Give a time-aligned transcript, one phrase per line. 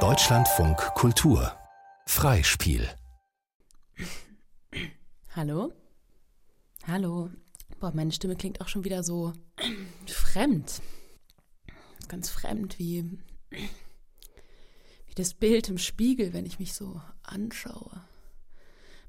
[0.00, 1.56] Deutschlandfunk Kultur
[2.04, 2.86] Freispiel
[5.34, 5.72] Hallo?
[6.86, 7.30] Hallo?
[7.80, 9.32] Boah, meine Stimme klingt auch schon wieder so
[10.06, 10.82] fremd.
[12.08, 13.18] Ganz fremd, wie,
[13.50, 18.04] wie das Bild im Spiegel, wenn ich mich so anschaue.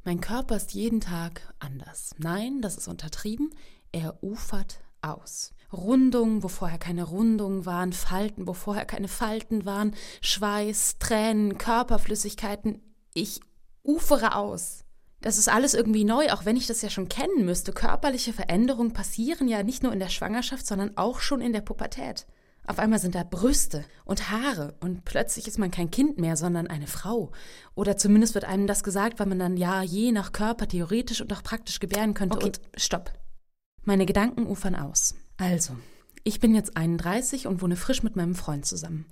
[0.05, 2.11] Mein Körper ist jeden Tag anders.
[2.19, 3.54] Nein, das ist untertrieben.
[3.91, 5.51] Er ufert aus.
[5.71, 12.82] Rundungen, wo vorher keine Rundungen waren, Falten, wo vorher keine Falten waren, Schweiß, Tränen, Körperflüssigkeiten.
[13.14, 13.42] Ich
[13.83, 14.83] ufere aus.
[15.21, 17.73] Das ist alles irgendwie neu, auch wenn ich das ja schon kennen müsste.
[17.73, 22.28] Körperliche Veränderungen passieren ja nicht nur in der Schwangerschaft, sondern auch schon in der Pubertät.
[22.68, 26.68] Auf einmal sind da Brüste und Haare und plötzlich ist man kein Kind mehr, sondern
[26.68, 27.31] eine Frau.
[27.75, 31.31] Oder zumindest wird einem das gesagt, weil man dann ja je nach Körper theoretisch und
[31.31, 32.38] auch praktisch gebären könnte.
[32.38, 33.14] Okay, und stopp.
[33.84, 35.16] Meine Gedanken ufern aus.
[35.38, 35.75] Also,
[36.23, 39.05] ich bin jetzt 31 und wohne frisch mit meinem Freund zusammen.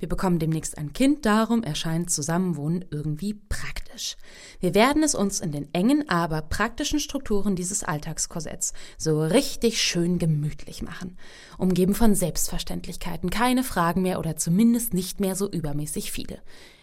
[0.00, 4.16] Wir bekommen demnächst ein Kind, darum erscheint Zusammenwohnen irgendwie praktisch.
[4.60, 10.18] Wir werden es uns in den engen, aber praktischen Strukturen dieses Alltagskorsetts so richtig schön
[10.18, 11.16] gemütlich machen.
[11.58, 16.40] Umgeben von Selbstverständlichkeiten, keine Fragen mehr oder zumindest nicht mehr so übermäßig viele.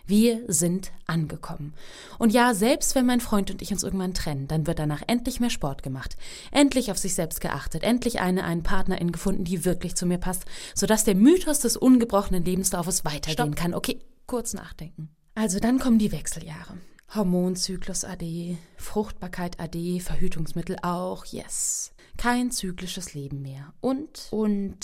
[0.08, 1.74] Wir sind angekommen.
[2.20, 5.40] Und ja, selbst wenn mein Freund und ich uns irgendwann trennen, dann wird danach endlich
[5.40, 6.16] mehr Sport gemacht.
[6.52, 7.84] Endlich auf sich selbst geachtet.
[7.84, 12.46] Endlich eine, einen Partnerin gefunden, die wirklich zu mir passt, sodass der Mythos des ungebrochenen
[12.46, 13.56] Lebenslaufes weitergehen Stopp.
[13.56, 13.74] kann.
[13.74, 15.10] Okay, kurz nachdenken.
[15.34, 16.78] Also dann kommen die Wechseljahre.
[17.14, 21.92] Hormonzyklus AD, Fruchtbarkeit AD, Verhütungsmittel auch, yes.
[22.18, 23.74] Kein zyklisches Leben mehr.
[23.82, 24.78] Und, und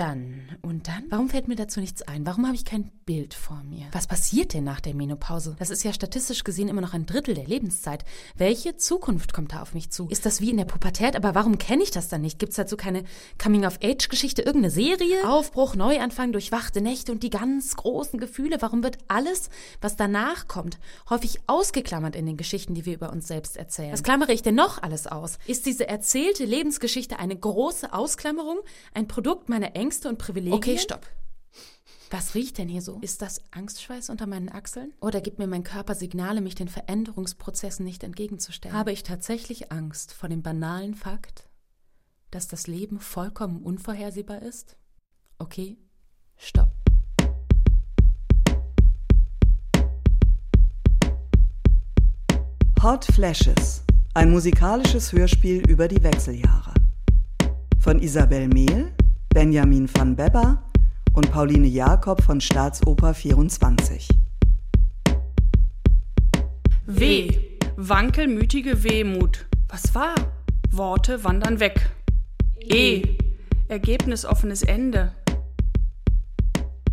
[0.00, 1.04] dann, und dann?
[1.10, 2.24] Warum fällt mir dazu nichts ein?
[2.24, 3.86] Warum habe ich kein Bild vor mir?
[3.92, 5.56] Was passiert denn nach der Menopause?
[5.58, 8.06] Das ist ja statistisch gesehen immer noch ein Drittel der Lebenszeit.
[8.34, 10.08] Welche Zukunft kommt da auf mich zu?
[10.08, 11.16] Ist das wie in der Pubertät?
[11.16, 12.38] Aber warum kenne ich das dann nicht?
[12.38, 13.04] Gibt es dazu keine
[13.42, 14.40] Coming-of-Age-Geschichte?
[14.40, 15.28] Irgendeine Serie?
[15.28, 18.56] Aufbruch, Neuanfang, durchwachte Nächte und die ganz großen Gefühle?
[18.60, 19.50] Warum wird alles,
[19.82, 20.78] was danach kommt,
[21.10, 23.92] häufig ausgeklammert in den Geschichten, die wir über uns selbst erzählen?
[23.92, 25.38] Was klammere ich denn noch alles aus?
[25.46, 28.60] Ist diese erzählte Lebensgeschichte eine große Ausklammerung?
[28.94, 30.54] Ein Produkt meiner Ängste und Privilegien?
[30.54, 31.06] Okay, stopp.
[32.10, 32.98] Was riecht denn hier so?
[33.02, 34.92] Ist das Angstschweiß unter meinen Achseln?
[35.00, 38.76] Oder gibt mir mein Körper Signale, mich den Veränderungsprozessen nicht entgegenzustellen?
[38.76, 41.48] Habe ich tatsächlich Angst vor dem banalen Fakt,
[42.32, 44.76] dass das Leben vollkommen unvorhersehbar ist?
[45.38, 45.78] Okay,
[46.36, 46.72] stopp.
[52.82, 53.84] Hot Flashes,
[54.14, 56.74] ein musikalisches Hörspiel über die Wechseljahre.
[57.78, 58.90] Von Isabel Mehl,
[59.32, 60.60] Benjamin van Bebber
[61.12, 64.08] und Pauline Jakob von Staatsoper 24.
[66.86, 67.38] W.
[67.76, 69.46] Wankelmütige Wehmut.
[69.68, 70.16] Was war?
[70.72, 71.90] Worte wandern weg.
[72.58, 73.04] E.
[73.68, 75.12] Ergebnisoffenes Ende.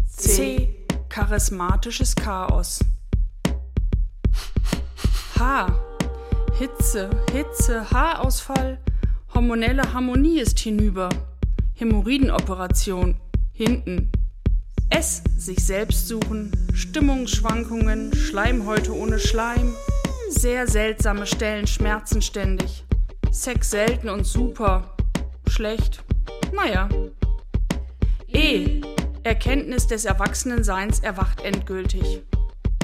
[0.05, 0.85] C.
[1.09, 2.81] Charismatisches Chaos.
[5.39, 5.67] H.
[6.59, 8.77] Hitze, Hitze, Haarausfall.
[9.33, 11.09] Hormonelle Harmonie ist hinüber.
[11.77, 13.15] Hämorrhoidenoperation
[13.53, 14.11] hinten.
[14.89, 15.21] S.
[15.37, 19.73] Sich selbst suchen, Stimmungsschwankungen, Schleimhäute ohne Schleim,
[20.29, 22.83] sehr seltsame Stellen schmerzen ständig.
[23.31, 24.95] Sex selten und super.
[25.47, 26.03] Schlecht.
[26.51, 26.89] Naja.
[28.27, 28.81] E.
[29.23, 32.23] Erkenntnis des Erwachsenenseins erwacht endgültig.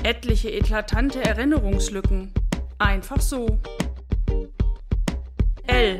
[0.03, 2.32] Etliche eklatante Erinnerungslücken.
[2.78, 3.59] Einfach so.
[5.66, 6.00] L.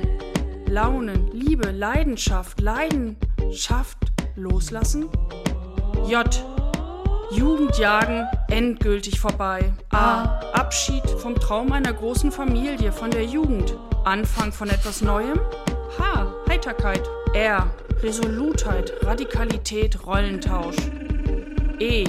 [0.74, 3.96] Launen, Liebe, Leidenschaft, Leidenschaft,
[4.36, 5.08] loslassen.
[6.08, 6.44] J.
[7.30, 9.72] Jugendjagen endgültig vorbei.
[9.92, 10.24] A.
[10.54, 13.78] Abschied vom Traum einer großen Familie, von der Jugend.
[14.04, 15.40] Anfang von etwas Neuem.
[16.00, 16.34] H.
[16.50, 17.08] Heiterkeit.
[17.36, 17.70] R.
[18.02, 20.78] Resolutheit, Radikalität, Rollentausch.
[21.78, 22.04] E.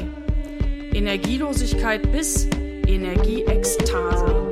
[0.94, 2.46] Energielosigkeit bis
[2.86, 4.43] Energieekstase.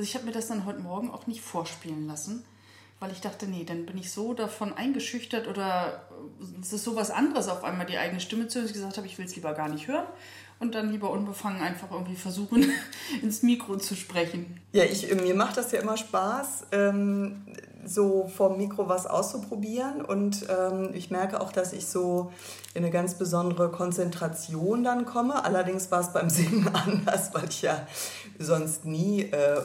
[0.00, 2.42] Also ich habe mir das dann heute Morgen auch nicht vorspielen lassen,
[3.00, 6.08] weil ich dachte, nee, dann bin ich so davon eingeschüchtert oder
[6.58, 8.96] es ist so was anderes auf einmal die eigene Stimme zu hören, dass ich gesagt
[8.96, 10.06] habe, ich will es lieber gar nicht hören
[10.58, 12.70] und dann lieber unbefangen einfach irgendwie versuchen,
[13.22, 14.60] ins Mikro zu sprechen.
[14.72, 17.46] Ja, ich, mir macht das ja immer Spaß, ähm,
[17.84, 20.02] so vom Mikro was auszuprobieren.
[20.02, 22.32] Und ähm, ich merke auch, dass ich so
[22.74, 25.44] in eine ganz besondere Konzentration dann komme.
[25.44, 27.86] Allerdings war es beim Singen anders, weil ich ja
[28.40, 29.60] sonst nie äh,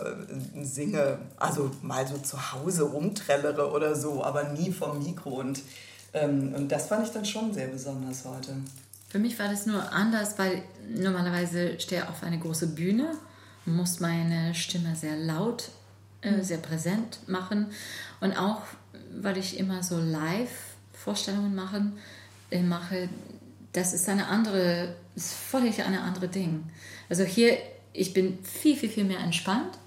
[0.62, 5.40] singe, also mal so zu Hause rumtrellere oder so, aber nie vom Mikro.
[5.40, 5.62] Und,
[6.14, 8.54] ähm, und das fand ich dann schon sehr besonders heute.
[9.08, 10.62] Für mich war das nur anders, weil
[10.94, 13.14] normalerweise stehe ich auf eine große Bühne,
[13.66, 15.70] muss meine Stimme sehr laut,
[16.22, 17.68] äh, sehr präsent machen
[18.20, 18.62] und auch,
[19.22, 21.98] weil ich immer so Live-Vorstellungen machen,
[22.52, 23.08] äh, mache,
[23.72, 26.66] das ist eine andere, ist völlig eine andere Ding.
[27.10, 27.58] Also hier,
[27.96, 29.78] ich bin viel, viel, viel mehr entspannt.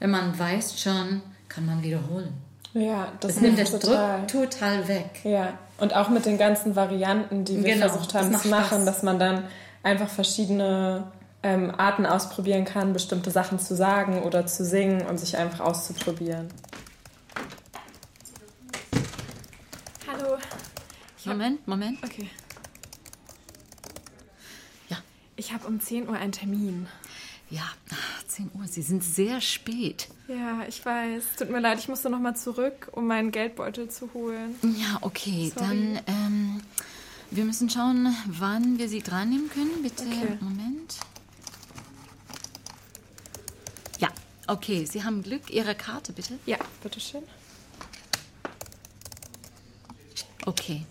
[0.00, 2.32] Wenn man weiß schon, kann man wiederholen.
[2.74, 4.26] Ja, das, Das nimmt das hilft total.
[4.26, 5.20] Druck total weg.
[5.24, 8.84] Ja, und auch mit den ganzen Varianten, die wir Genau, versucht haben zu machen, Spaß.
[8.84, 9.44] dass man dann
[9.82, 11.10] einfach verschiedene
[11.42, 16.48] ähm, Arten ausprobieren kann, bestimmte Sachen zu sagen oder zu singen und sich einfach auszuprobieren.
[20.06, 20.36] Hallo.
[21.24, 21.98] Moment, Moment.
[22.04, 22.28] Okay.
[24.88, 24.96] Ja.
[25.36, 26.88] Ich habe um 10 Uhr einen Termin.
[27.50, 27.62] Ja,
[28.26, 30.08] 10 Uhr, Sie sind sehr spät.
[30.28, 31.24] Ja, ich weiß.
[31.38, 34.54] Tut mir leid, ich musste nochmal zurück, um meinen Geldbeutel zu holen.
[34.62, 35.66] Ja, okay, Sorry.
[35.66, 36.60] dann ähm,
[37.30, 39.82] wir müssen schauen, wann wir Sie dran nehmen können.
[39.82, 40.38] Bitte, Okay.
[40.40, 40.96] Moment.
[43.98, 44.08] Ja,
[44.46, 45.50] okay, Sie haben Glück.
[45.50, 46.38] Ihre Karte, bitte.
[46.46, 47.22] Ja, bitteschön.
[50.44, 50.84] Okay.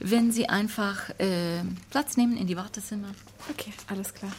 [0.00, 3.12] Wenn Sie einfach äh, Platz nehmen in die Wartezimmer.
[3.50, 4.32] Okay, alles klar.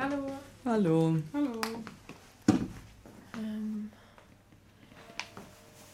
[0.00, 0.30] Hallo.
[0.64, 1.16] Hallo.
[1.34, 1.60] Hallo.
[3.34, 3.90] Ähm,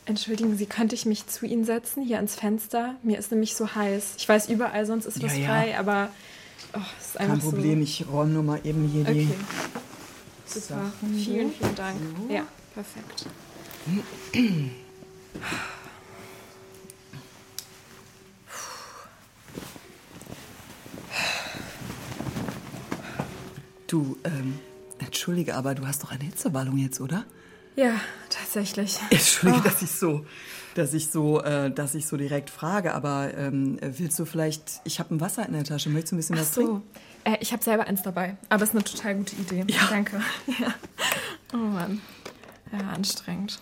[0.04, 2.94] entschuldigen Sie, könnte ich mich zu Ihnen setzen, hier ans Fenster?
[3.02, 4.14] Mir ist nämlich so heiß.
[4.18, 5.48] Ich weiß, überall sonst ist was Ja, ja.
[5.48, 6.10] frei, aber
[6.74, 7.82] oh, es ist einfach Kein Problem, so...
[7.82, 9.22] ich räume nur mal eben hier die.
[9.22, 9.34] Okay.
[10.46, 10.92] Super.
[11.12, 11.96] Vielen, vielen Dank.
[12.28, 13.26] Ja, perfekt.
[23.86, 24.58] Du, ähm,
[24.98, 27.24] entschuldige, aber du hast doch eine Hitzewallung jetzt, oder?
[27.76, 27.92] Ja,
[28.30, 28.98] tatsächlich.
[29.10, 30.24] Entschuldige, dass ich so,
[30.74, 34.98] dass ich so, äh, dass ich so direkt frage, aber ähm, willst du vielleicht, ich
[34.98, 36.82] habe ein Wasser in der Tasche, möchtest du ein bisschen Ach was trinken?
[37.24, 37.30] so.
[37.30, 39.64] Äh, ich habe selber eins dabei, aber es ist eine total gute Idee.
[39.68, 39.86] Ja.
[39.90, 40.20] Danke.
[40.58, 40.74] Ja.
[41.52, 42.00] Oh Mann.
[42.72, 43.60] Ja, anstrengend.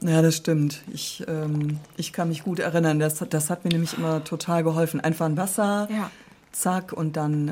[0.00, 0.80] Ja, das stimmt.
[0.92, 2.98] Ich, ähm, ich kann mich gut erinnern.
[2.98, 5.00] Das, das hat mir nämlich immer total geholfen.
[5.00, 6.10] Einfach ein Wasser, Ja.
[6.52, 7.48] Zack, und dann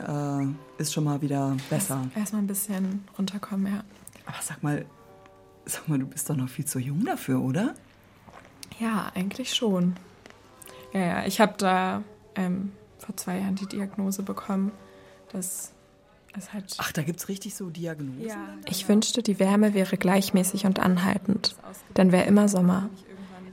[0.78, 2.06] äh, ist schon mal wieder besser.
[2.14, 3.84] Erstmal ein bisschen runterkommen, ja.
[4.26, 4.84] Aber sag mal,
[5.64, 7.74] sag mal, du bist doch noch viel zu jung dafür, oder?
[8.78, 9.96] Ja, eigentlich schon.
[10.92, 12.02] Ja, ja, ich habe da
[12.34, 14.72] ähm, vor zwei Jahren die Diagnose bekommen.
[15.32, 15.72] Das
[16.36, 16.74] ist halt.
[16.78, 18.26] Ach, da gibt's richtig so Diagnosen.
[18.26, 18.48] Ja.
[18.66, 21.56] Ich wünschte, die Wärme wäre gleichmäßig und anhaltend.
[21.94, 22.90] Dann wäre immer Sommer.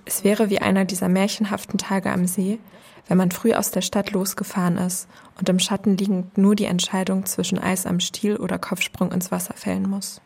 [0.06, 2.60] Es wäre wie einer dieser märchenhaften Tage am See,
[3.08, 5.08] wenn man früh aus der Stadt losgefahren ist
[5.38, 9.54] und im Schatten liegend nur die Entscheidung zwischen Eis am Stiel oder Kopfsprung ins Wasser
[9.54, 10.22] fällen muss.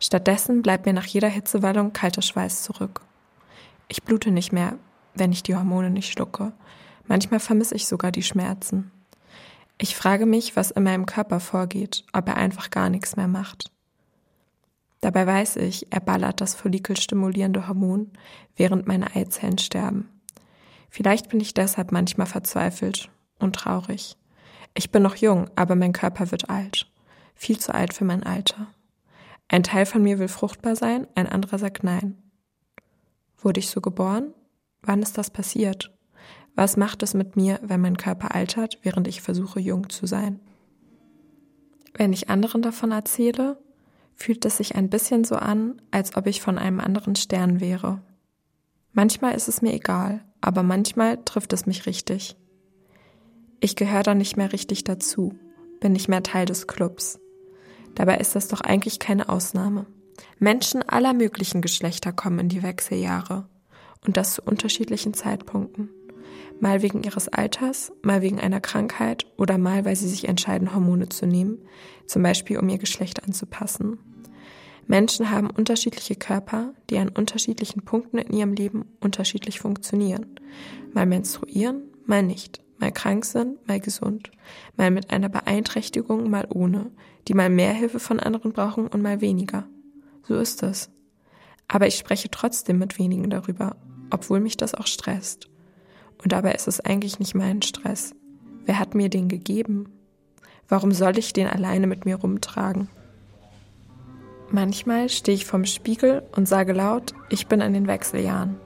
[0.00, 3.02] Stattdessen bleibt mir nach jeder Hitzewallung kalter Schweiß zurück.
[3.88, 4.76] Ich blute nicht mehr,
[5.14, 6.52] wenn ich die Hormone nicht schlucke.
[7.06, 8.90] Manchmal vermisse ich sogar die Schmerzen.
[9.78, 13.70] Ich frage mich, was in meinem Körper vorgeht, ob er einfach gar nichts mehr macht.
[15.02, 18.12] Dabei weiß ich, er ballert das follikelstimulierende Hormon,
[18.56, 20.08] während meine Eizellen sterben.
[20.88, 24.16] Vielleicht bin ich deshalb manchmal verzweifelt und traurig.
[24.74, 26.90] Ich bin noch jung, aber mein Körper wird alt.
[27.34, 28.68] Viel zu alt für mein Alter.
[29.48, 32.16] Ein Teil von mir will fruchtbar sein, ein anderer sagt nein.
[33.38, 34.32] Wurde ich so geboren?
[34.82, 35.92] Wann ist das passiert?
[36.54, 40.38] Was macht es mit mir, wenn mein Körper altert, während ich versuche, jung zu sein?
[41.94, 43.58] Wenn ich anderen davon erzähle,
[44.22, 48.00] fühlt es sich ein bisschen so an, als ob ich von einem anderen Stern wäre.
[48.92, 52.36] Manchmal ist es mir egal, aber manchmal trifft es mich richtig.
[53.60, 55.34] Ich gehöre da nicht mehr richtig dazu,
[55.80, 57.18] bin nicht mehr Teil des Clubs.
[57.94, 59.86] Dabei ist das doch eigentlich keine Ausnahme.
[60.38, 63.48] Menschen aller möglichen Geschlechter kommen in die Wechseljahre
[64.06, 65.90] und das zu unterschiedlichen Zeitpunkten.
[66.60, 71.08] Mal wegen ihres Alters, mal wegen einer Krankheit oder mal, weil sie sich entscheiden, Hormone
[71.08, 71.58] zu nehmen,
[72.06, 73.98] zum Beispiel um ihr Geschlecht anzupassen.
[74.92, 80.38] Menschen haben unterschiedliche Körper, die an unterschiedlichen Punkten in ihrem Leben unterschiedlich funktionieren.
[80.92, 82.60] Mal menstruieren, mal nicht.
[82.78, 84.30] mal krank sind, mal gesund,
[84.76, 86.90] mal mit einer Beeinträchtigung, mal ohne,
[87.26, 89.66] die mal mehr Hilfe von anderen brauchen und mal weniger.
[90.24, 90.90] So ist es.
[91.68, 93.76] Aber ich spreche trotzdem mit wenigen darüber,
[94.10, 95.48] obwohl mich das auch stresst.
[96.22, 98.14] Und dabei ist es eigentlich nicht mein Stress.
[98.66, 99.88] Wer hat mir den gegeben?
[100.68, 102.90] Warum soll ich den alleine mit mir rumtragen?
[104.54, 108.56] Manchmal stehe ich vorm Spiegel und sage laut, ich bin in den Wechseljahren.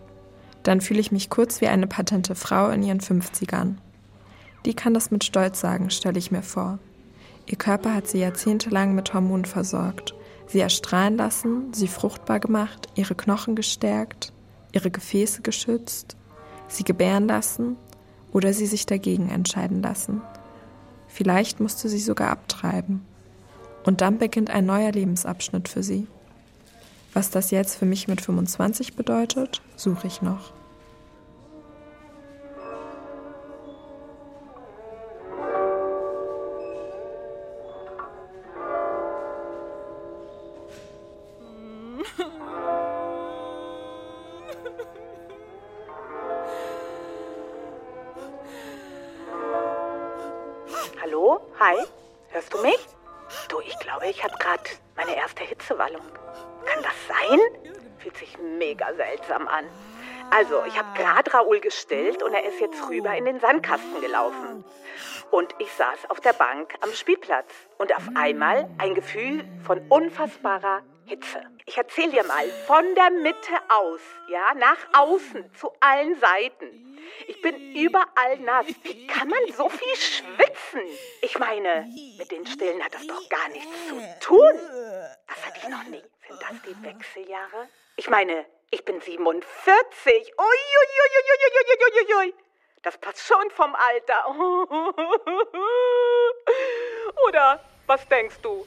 [0.64, 3.76] Dann fühle ich mich kurz wie eine patente Frau in ihren 50ern.
[4.64, 6.80] Die kann das mit Stolz sagen, stelle ich mir vor.
[7.46, 10.12] Ihr Körper hat sie jahrzehntelang mit Hormonen versorgt,
[10.48, 14.32] sie erstrahlen lassen, sie fruchtbar gemacht, ihre Knochen gestärkt,
[14.72, 16.16] ihre Gefäße geschützt,
[16.66, 17.76] sie gebären lassen
[18.32, 20.20] oder sie sich dagegen entscheiden lassen.
[21.06, 23.02] Vielleicht musste sie sogar abtreiben.
[23.86, 26.06] Und dann beginnt ein neuer Lebensabschnitt für sie.
[27.14, 30.55] Was das jetzt für mich mit 25 bedeutet, suche ich noch.
[57.28, 57.40] Sein?
[57.98, 59.66] Fühlt sich mega seltsam an.
[60.30, 64.64] Also, ich habe gerade Raoul gestillt und er ist jetzt rüber in den Sandkasten gelaufen.
[65.30, 70.82] Und ich saß auf der Bank am Spielplatz und auf einmal ein Gefühl von unfassbarer
[71.04, 71.42] Hitze.
[71.66, 76.98] Ich erzähle dir mal, von der Mitte aus, ja, nach außen, zu allen Seiten.
[77.28, 78.66] Ich bin überall nass.
[78.82, 80.82] Wie kann man so viel schwitzen?
[81.22, 81.86] Ich meine,
[82.18, 84.52] mit den Stillen hat das doch gar nichts zu tun.
[85.28, 86.02] Das hatte ich noch nie.
[86.28, 87.68] Sind das die Wechseljahre?
[87.96, 90.34] Ich meine, ich bin 47.
[90.38, 92.34] Uiuiuiuiuiuiui.
[92.82, 94.28] Das passt schon vom Alter.
[97.28, 98.66] Oder was denkst du?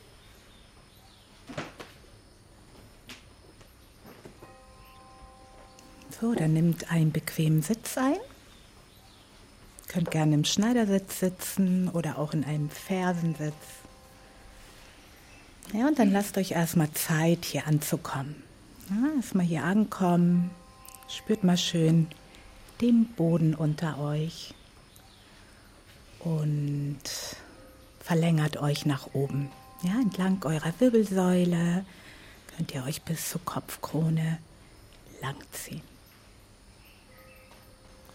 [6.20, 8.18] So, dann nimmt einen bequemen Sitz ein.
[9.88, 13.79] Könnt gerne im Schneidersitz sitzen oder auch in einem Fersensitz.
[15.74, 18.44] Ja, und dann lasst euch erstmal Zeit, hier anzukommen.
[18.90, 20.50] Ja, erstmal hier ankommen.
[21.08, 22.08] Spürt mal schön
[22.82, 24.54] den Boden unter euch.
[26.20, 27.00] Und
[28.00, 29.50] verlängert euch nach oben.
[29.84, 31.86] Ja, entlang eurer Wirbelsäule
[32.56, 34.40] könnt ihr euch bis zur Kopfkrone
[35.22, 35.82] langziehen.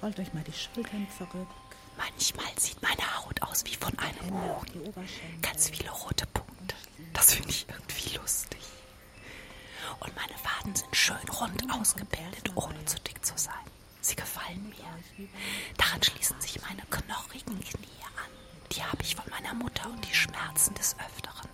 [0.03, 1.49] Rollt euch mal die Schultern zurück.
[1.97, 4.95] Manchmal sieht meine Haut aus wie von einem Huhn.
[5.43, 6.75] Ganz viele rote Punkte.
[7.13, 8.61] Das finde ich irgendwie lustig.
[10.01, 13.55] Und meine Waden sind schön rund ausgebildet, ohne zu dick zu sein.
[14.01, 15.29] Sie gefallen mir.
[15.79, 18.31] Daran schließen sich meine knochigen Knie an.
[18.73, 21.49] Die habe ich von meiner Mutter und die schmerzen des Öfteren.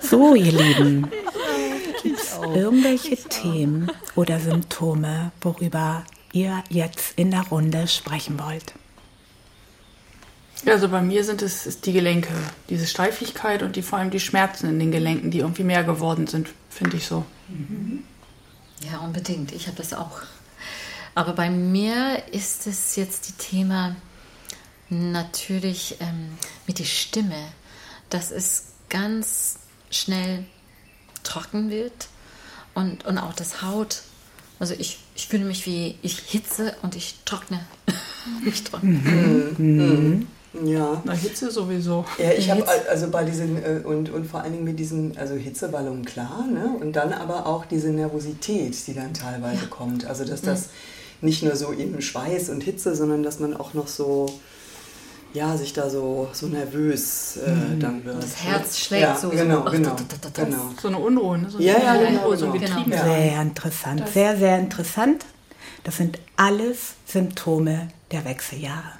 [0.00, 1.10] So, ihr Lieben.
[2.02, 8.74] Gibt es irgendwelche Themen oder Symptome, worüber ihr jetzt in der Runde sprechen wollt?
[10.66, 12.32] Also bei mir sind es ist die Gelenke,
[12.68, 16.26] diese Steifigkeit und die vor allem die Schmerzen in den Gelenken, die irgendwie mehr geworden
[16.26, 17.24] sind, finde ich so.
[18.90, 19.52] Ja, unbedingt.
[19.52, 20.20] Ich habe das auch.
[21.14, 23.96] Aber bei mir ist es jetzt die Thema
[24.90, 27.36] natürlich ähm, mit der Stimme,
[28.10, 29.58] dass es ganz
[29.90, 30.44] schnell
[31.22, 32.08] trocken wird
[32.74, 34.02] und, und auch das Haut.
[34.58, 37.60] Also ich, ich fühle mich wie ich hitze und ich trockne.
[38.46, 38.90] ich trockne.
[39.58, 40.26] Mhm.
[40.64, 41.02] Ja.
[41.04, 42.04] Na, Hitze sowieso.
[42.18, 45.34] Ja, ich habe also bei diesen äh, und, und vor allen Dingen mit diesen, also
[45.34, 46.74] Hitzeballungen klar, ne?
[46.80, 50.06] Und dann aber auch diese Nervosität, die dann teilweise kommt.
[50.06, 50.70] Also dass das
[51.20, 54.26] nicht nur so eben Schweiß und Hitze, sondern dass man auch noch so,
[55.34, 58.22] ja, sich da so, so nervös äh, dann wird.
[58.22, 59.96] Das Herz schlägt ja, so- so- Genau, ach, genau,
[60.34, 60.70] genau.
[60.80, 61.50] So eine Unruhe, ne?
[61.50, 62.80] So Ja, ja, eine genau, Unruhe, so genau.
[62.88, 63.04] Ja.
[63.04, 65.24] Sehr interessant, sehr, sehr interessant.
[65.84, 68.92] Das sind alles Symptome der Wechseljahre.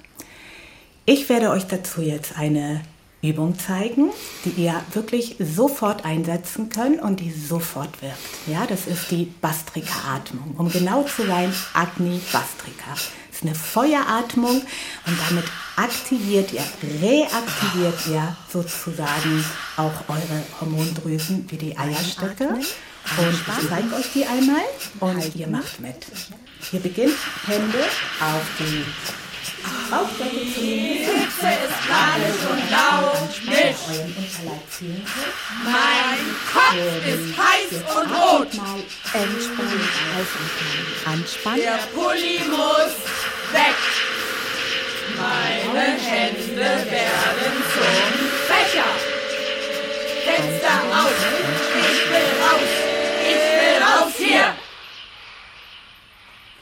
[1.05, 2.81] Ich werde euch dazu jetzt eine
[3.21, 4.11] Übung zeigen,
[4.45, 8.17] die ihr wirklich sofort einsetzen könnt und die sofort wirkt.
[8.47, 10.55] Ja, das ist die Bastrika-Atmung.
[10.57, 12.91] Um genau zu sein, Agni Bastrika.
[13.39, 14.61] Ist eine Feueratmung
[15.05, 15.45] und damit
[15.77, 16.63] aktiviert ihr,
[17.01, 19.45] reaktiviert ihr sozusagen
[19.77, 22.49] auch eure Hormondrüsen wie die Eierstöcke.
[22.49, 24.65] Und ich zeige euch die einmal
[24.99, 26.05] und ihr macht mit.
[26.73, 27.15] Ihr beginnt
[27.47, 27.85] Hände
[28.19, 28.83] auf die
[29.89, 31.05] Bauchdecke zu nehmen.
[31.05, 35.07] Hitze ist gerade schon laut, euren Unterleib könnt.
[35.63, 35.98] Mein
[36.59, 38.53] Kopf ist heiß und rot.
[38.53, 41.13] Mal entspannen, heiß und kalt.
[41.13, 41.61] Anspannen.
[41.61, 42.95] Der Pulli muss
[43.53, 43.79] weg.
[45.17, 47.95] Meine Hände werden zum
[48.47, 48.91] Fächer.
[50.25, 51.17] Fenster auf.
[51.79, 52.71] Ich will raus.
[53.31, 54.49] Ich will raus hier.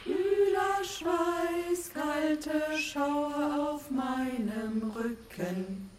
[0.04, 5.90] Kühler Schweiß, kalte Schauer auf meinem Rücken.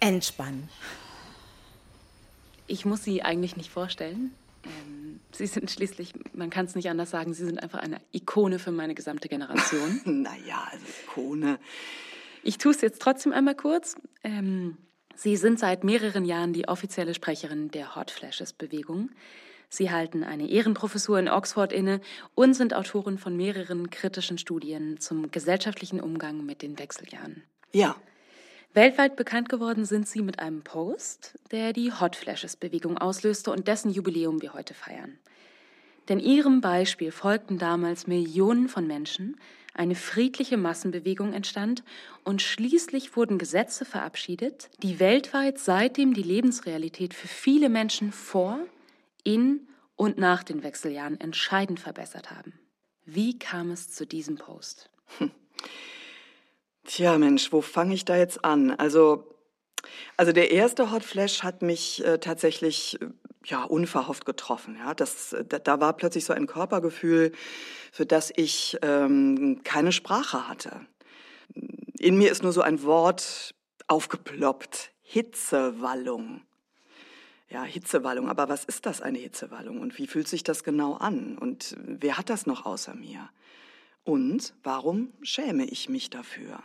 [0.00, 0.68] Entspannen.
[2.68, 4.32] Ich muss Sie eigentlich nicht vorstellen.
[4.64, 8.58] Ähm, Sie sind schließlich, man kann es nicht anders sagen, Sie sind einfach eine Ikone
[8.58, 10.00] für meine gesamte Generation.
[10.04, 11.58] Naja, also Ikone.
[12.42, 13.96] Ich tue es jetzt trotzdem einmal kurz.
[14.22, 14.76] Ähm,
[15.14, 19.10] Sie sind seit mehreren Jahren die offizielle Sprecherin der Hot Flashes Bewegung.
[19.68, 22.00] Sie halten eine Ehrenprofessur in Oxford inne
[22.34, 27.42] und sind Autorin von mehreren kritischen Studien zum gesellschaftlichen Umgang mit den Wechseljahren.
[27.72, 27.96] Ja,
[28.78, 33.66] Weltweit bekannt geworden sind sie mit einem Post, der die Hot Flashes Bewegung auslöste und
[33.66, 35.18] dessen Jubiläum wir heute feiern.
[36.08, 39.36] Denn ihrem Beispiel folgten damals Millionen von Menschen,
[39.74, 41.82] eine friedliche Massenbewegung entstand
[42.22, 48.60] und schließlich wurden Gesetze verabschiedet, die weltweit seitdem die Lebensrealität für viele Menschen vor,
[49.24, 52.52] in und nach den Wechseljahren entscheidend verbessert haben.
[53.04, 54.88] Wie kam es zu diesem Post?
[56.88, 58.70] Tja, Mensch, wo fange ich da jetzt an?
[58.70, 59.36] Also,
[60.16, 63.08] also der erste Hot Flash hat mich äh, tatsächlich äh,
[63.44, 64.74] ja unverhofft getroffen.
[64.78, 67.32] Ja, das, äh, da, da war plötzlich so ein Körpergefühl,
[67.92, 70.80] für das ich ähm, keine Sprache hatte.
[71.98, 73.54] In mir ist nur so ein Wort
[73.86, 76.40] aufgeploppt: Hitzewallung.
[77.50, 78.30] Ja, Hitzewallung.
[78.30, 79.82] Aber was ist das, eine Hitzewallung?
[79.82, 81.36] Und wie fühlt sich das genau an?
[81.36, 83.28] Und wer hat das noch außer mir?
[84.04, 86.62] Und warum schäme ich mich dafür?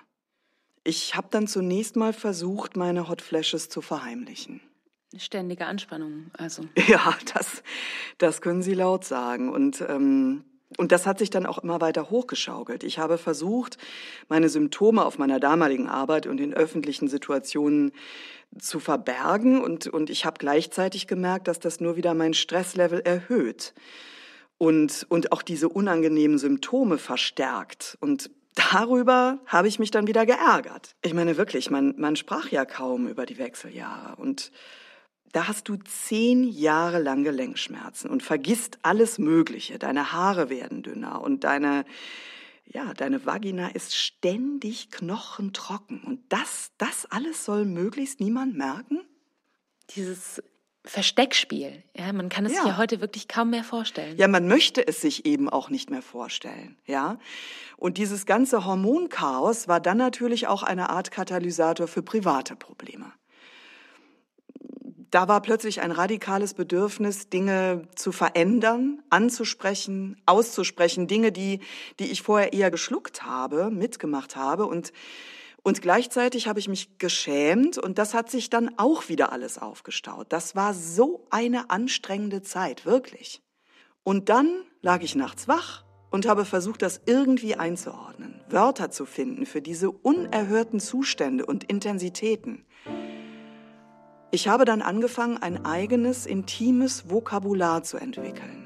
[0.83, 4.61] Ich habe dann zunächst mal versucht, meine Hot Flashes zu verheimlichen.
[5.17, 6.63] Ständige Anspannung, also.
[6.87, 7.63] Ja, das,
[8.17, 9.49] das können Sie laut sagen.
[9.49, 10.43] Und, ähm,
[10.77, 12.83] und das hat sich dann auch immer weiter hochgeschaukelt.
[12.83, 13.77] Ich habe versucht,
[14.27, 17.91] meine Symptome auf meiner damaligen Arbeit und in öffentlichen Situationen
[18.57, 19.61] zu verbergen.
[19.61, 23.73] Und, und ich habe gleichzeitig gemerkt, dass das nur wieder mein Stresslevel erhöht
[24.57, 27.97] und, und auch diese unangenehmen Symptome verstärkt.
[28.01, 30.95] Und darüber habe ich mich dann wieder geärgert.
[31.01, 34.15] Ich meine wirklich, man, man sprach ja kaum über die Wechseljahre.
[34.15, 34.51] Und
[35.31, 39.79] da hast du zehn Jahre lang Gelenkschmerzen und vergisst alles Mögliche.
[39.79, 41.85] Deine Haare werden dünner und deine,
[42.65, 46.01] ja, deine Vagina ist ständig knochentrocken.
[46.03, 49.01] Und das, das alles soll möglichst niemand merken?
[49.95, 50.41] Dieses
[50.85, 52.59] Versteckspiel, ja, man kann es Ja.
[52.59, 54.17] sich ja heute wirklich kaum mehr vorstellen.
[54.17, 57.19] Ja, man möchte es sich eben auch nicht mehr vorstellen, ja.
[57.77, 63.13] Und dieses ganze Hormonchaos war dann natürlich auch eine Art Katalysator für private Probleme.
[65.09, 71.59] Da war plötzlich ein radikales Bedürfnis, Dinge zu verändern, anzusprechen, auszusprechen, Dinge, die,
[71.99, 74.91] die ich vorher eher geschluckt habe, mitgemacht habe und
[75.63, 80.27] und gleichzeitig habe ich mich geschämt und das hat sich dann auch wieder alles aufgestaut.
[80.29, 83.41] Das war so eine anstrengende Zeit, wirklich.
[84.03, 88.41] Und dann lag ich nachts wach und habe versucht, das irgendwie einzuordnen.
[88.49, 92.65] Wörter zu finden für diese unerhörten Zustände und Intensitäten.
[94.31, 98.62] Ich habe dann angefangen, ein eigenes, intimes Vokabular zu entwickeln.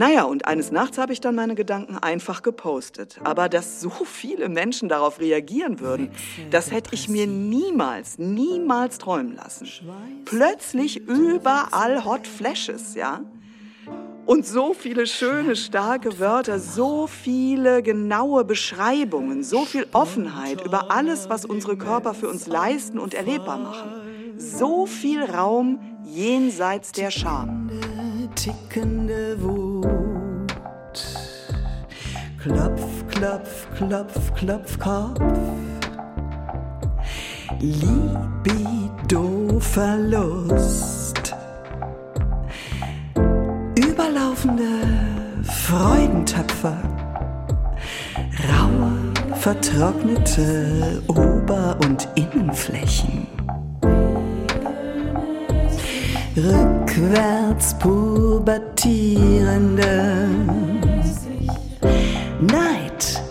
[0.00, 3.20] Naja, und eines Nachts habe ich dann meine Gedanken einfach gepostet.
[3.22, 6.10] Aber dass so viele Menschen darauf reagieren würden,
[6.50, 9.68] das hätte ich mir niemals, niemals träumen lassen.
[10.24, 13.20] Plötzlich überall Hot Flashes, ja?
[14.24, 21.28] Und so viele schöne, starke Wörter, so viele genaue Beschreibungen, so viel Offenheit über alles,
[21.28, 24.38] was unsere Körper für uns leisten und erlebbar machen.
[24.38, 27.68] So viel Raum jenseits der Scham.
[28.34, 29.86] Tickende Wut.
[32.42, 35.20] Klopf, klopf, klopf, klopf, Kopf.
[37.60, 41.00] Libido, Verlust
[44.00, 46.72] überlaufende Freudentöpfe,
[48.48, 53.26] raue, vertrocknete Ober- und Innenflächen,
[56.36, 60.28] rückwärts pubertierende
[62.40, 63.22] Night,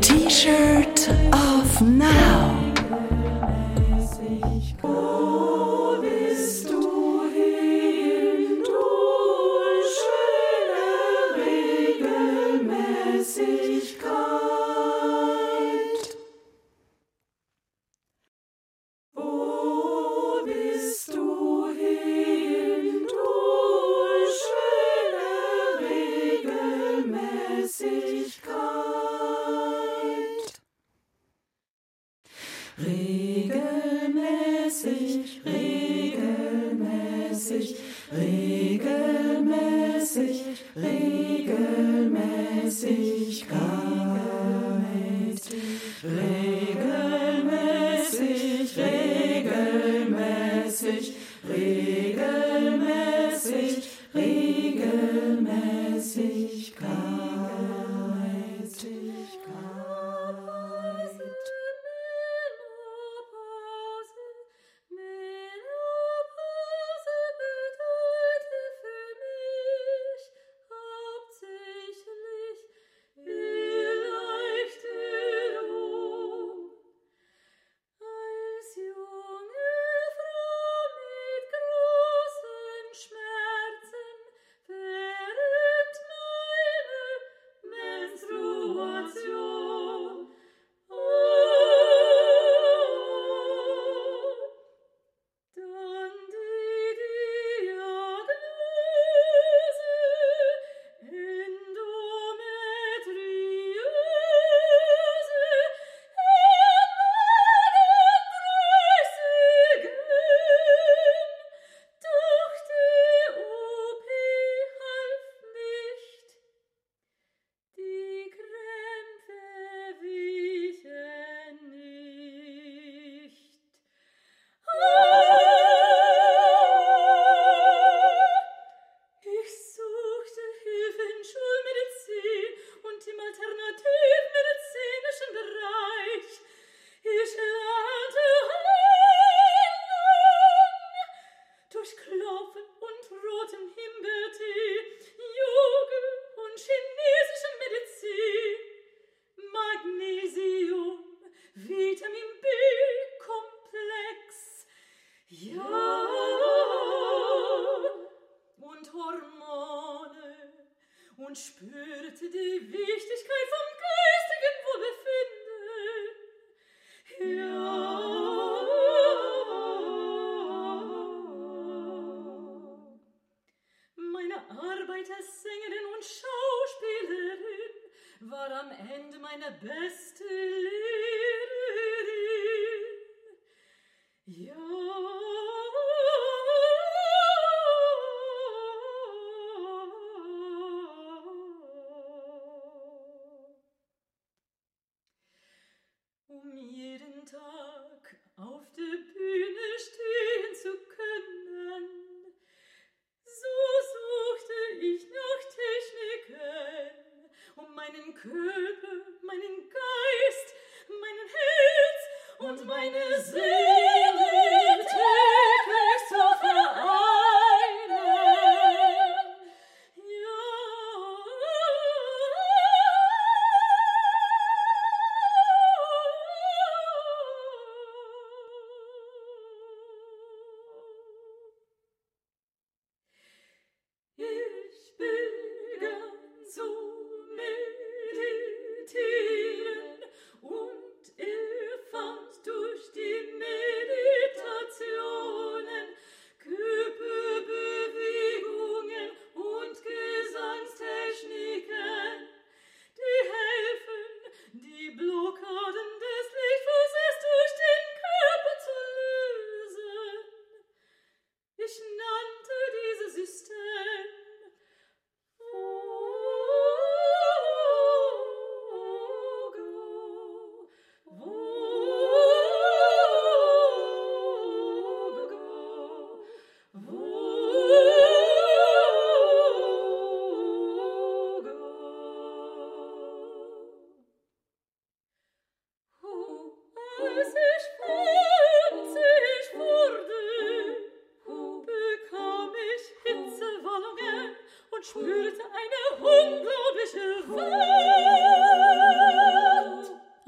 [0.00, 2.53] T-Shirt of Now.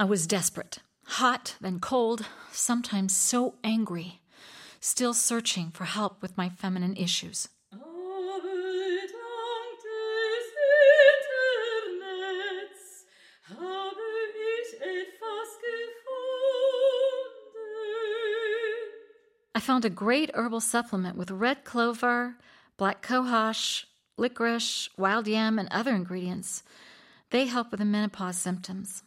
[0.06, 4.20] Was desperate, hot, then cold, sometimes so angry,
[4.80, 7.48] still searching for help with my feminine issues.
[19.54, 22.36] I found a great herbal supplement with red clover,
[22.76, 23.84] black cohosh,
[24.16, 26.62] licorice, wild yam, and other ingredients.
[27.30, 29.02] They help with the menopause symptoms.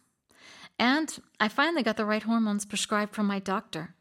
[0.80, 3.96] And I finally got the right hormones prescribed from my doctor.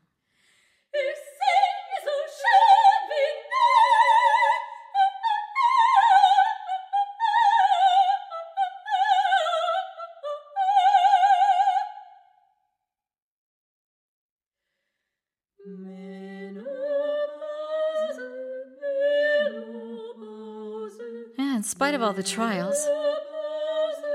[21.58, 22.76] In spite of all the trials,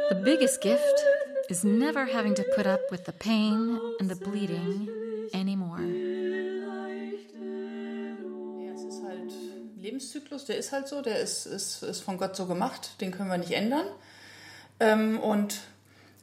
[0.09, 1.03] the biggest gift
[1.49, 4.89] is never having to put up with the pain and the bleeding
[5.33, 5.81] anymore.
[8.59, 9.31] Ja, es ist halt
[9.77, 13.29] Lebenszyklus, der ist halt so, der ist, ist, ist von Gott so gemacht, den können
[13.29, 13.85] wir nicht ändern.
[14.79, 15.61] Ähm, und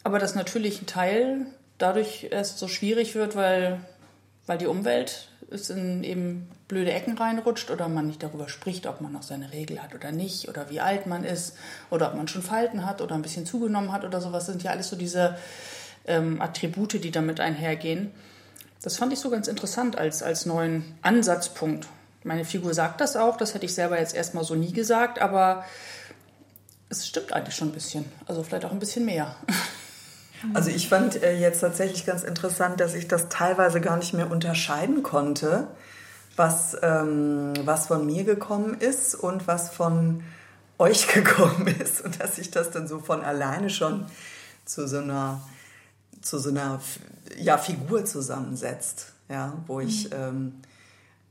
[0.03, 1.47] aber dass natürlich ein Teil
[1.79, 3.81] dadurch erst so schwierig wird, weil,
[4.47, 9.01] weil die Umwelt es in eben blöde Ecken reinrutscht oder man nicht darüber spricht, ob
[9.01, 11.57] man noch seine Regel hat oder nicht oder wie alt man ist
[11.91, 14.47] oder ob man schon Falten hat oder ein bisschen zugenommen hat oder sowas.
[14.47, 15.37] Das sind ja alles so diese
[16.07, 18.13] ähm, Attribute, die damit einhergehen.
[18.83, 21.87] Das fand ich so ganz interessant als, als neuen Ansatzpunkt.
[22.23, 25.65] Meine Figur sagt das auch, das hätte ich selber jetzt erstmal so nie gesagt, aber
[26.89, 28.05] es stimmt eigentlich schon ein bisschen.
[28.27, 29.37] Also vielleicht auch ein bisschen mehr.
[30.55, 34.31] Also ich fand äh, jetzt tatsächlich ganz interessant, dass ich das teilweise gar nicht mehr
[34.31, 35.67] unterscheiden konnte,
[36.37, 40.23] was, ähm, was von mir gekommen ist und was von
[40.79, 42.01] euch gekommen ist.
[42.01, 44.07] Und dass sich das dann so von alleine schon
[44.65, 45.41] zu so einer,
[46.23, 46.81] zu so einer
[47.37, 50.55] ja, Figur zusammensetzt, ja, wo ich, ähm,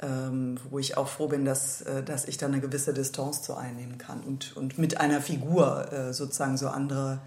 [0.01, 3.55] ähm, wo ich auch froh bin, dass, äh, dass ich da eine gewisse Distanz zu
[3.55, 7.19] einnehmen kann und, und mit einer Figur äh, sozusagen so andere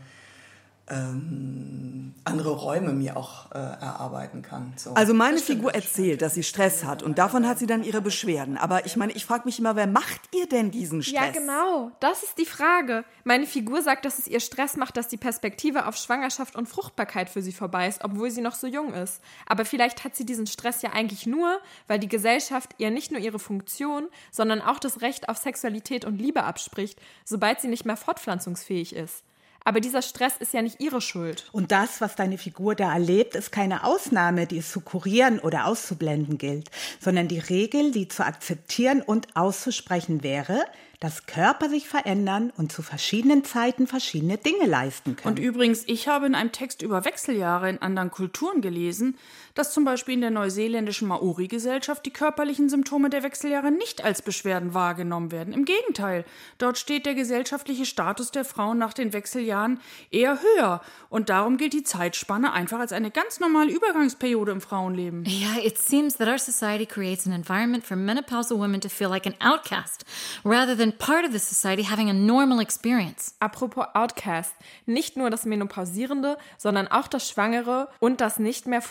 [0.88, 4.72] ähm, andere Räume mir auch äh, erarbeiten kann.
[4.76, 4.94] So.
[4.94, 8.56] Also meine Figur erzählt, dass sie Stress hat und davon hat sie dann ihre Beschwerden.
[8.56, 11.14] Aber ich meine, ich frage mich immer, wer macht ihr denn diesen Stress?
[11.14, 11.92] Ja, genau.
[12.00, 13.04] Das ist die Frage.
[13.24, 17.30] Meine Figur sagt, dass es ihr Stress macht, dass die Perspektive auf Schwangerschaft und Fruchtbarkeit
[17.30, 19.20] für sie vorbei ist, obwohl sie noch so jung ist.
[19.46, 23.20] Aber vielleicht hat sie diesen Stress ja eigentlich nur, weil die Gesellschaft ihr nicht nur
[23.20, 27.96] ihre Funktion, sondern auch das Recht auf Sexualität und Liebe abspricht, sobald sie nicht mehr
[27.96, 29.24] fortpflanzungsfähig ist.
[29.64, 31.48] Aber dieser Stress ist ja nicht ihre Schuld.
[31.52, 35.66] Und das, was deine Figur da erlebt, ist keine Ausnahme, die es zu kurieren oder
[35.66, 36.70] auszublenden gilt,
[37.00, 40.64] sondern die Regel, die zu akzeptieren und auszusprechen wäre,
[41.02, 45.36] dass Körper sich verändern und zu verschiedenen Zeiten verschiedene Dinge leisten können.
[45.36, 49.18] Und übrigens, ich habe in einem Text über Wechseljahre in anderen Kulturen gelesen,
[49.54, 54.74] dass zum Beispiel in der neuseeländischen Maori-Gesellschaft die körperlichen Symptome der Wechseljahre nicht als Beschwerden
[54.74, 55.52] wahrgenommen werden.
[55.52, 56.24] Im Gegenteil,
[56.58, 60.80] dort steht der gesellschaftliche Status der Frauen nach den Wechseljahren eher höher.
[61.08, 65.24] Und darum gilt die Zeitspanne einfach als eine ganz normale Übergangsperiode im Frauenleben.
[65.26, 69.26] Yeah, it seems that our society creates an environment for menopausal women to feel like
[69.26, 70.04] an outcast
[70.44, 73.34] rather than part of the society having a normal experience.
[73.40, 74.54] Apropos Outcast,
[74.86, 78.82] nicht nur das Menopausierende, sondern auch das Schwangere und das nicht mehr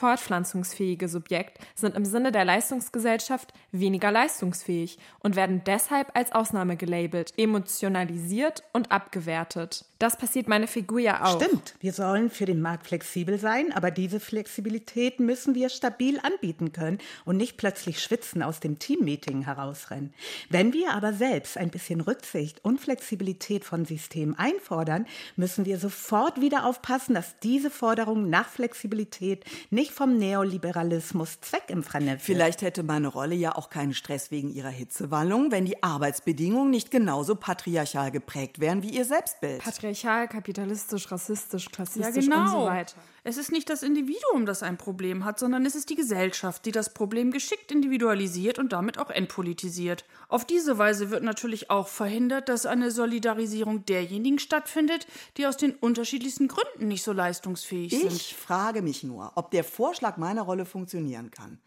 [0.52, 7.34] fortpflanzungsfähige Subjekt sind im Sinne der Leistungsgesellschaft weniger leistungsfähig und werden deshalb als Ausnahme gelabelt,
[7.38, 9.86] emotionalisiert und abgewertet.
[10.00, 11.40] Das passiert meine Figur ja auch.
[11.40, 16.72] Stimmt, wir sollen für den Markt flexibel sein, aber diese Flexibilität müssen wir stabil anbieten
[16.72, 20.12] können und nicht plötzlich schwitzen aus dem Teammeeting herausrennen.
[20.50, 26.42] Wenn wir aber selbst ein bisschen Rücksicht und Flexibilität von Systemen einfordern, müssen wir sofort
[26.42, 32.22] wieder aufpassen, dass diese Forderung nach Flexibilität nicht vom Neoliberalismus zweckentfremdet wird.
[32.22, 36.92] Vielleicht hätte meine Rolle ja auch keinen Stress wegen ihrer Hitzewallung, wenn die Arbeitsbedingungen nicht
[36.92, 39.64] genauso patriarchal geprägt wären wie ihr Selbstbild.
[39.64, 42.42] Patriarchal, kapitalistisch, rassistisch, Ja, klassistisch genau.
[42.42, 42.96] und so weiter.
[43.24, 46.72] Es ist nicht das Individuum, das ein Problem hat, sondern es ist die Gesellschaft, die
[46.72, 50.06] das Problem geschickt individualisiert und damit auch entpolitisiert.
[50.28, 55.06] Auf diese Weise wird natürlich auch verhindert, dass eine Solidarisierung derjenigen stattfindet,
[55.38, 58.12] die aus den unterschiedlichsten Gründen nicht so leistungsfähig sind.
[58.12, 61.60] Ich frage mich nur, ob der Vorschlag meiner Rolle funktionieren kann.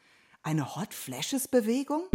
[0.42, 2.08] Eine Hot Flashes Bewegung?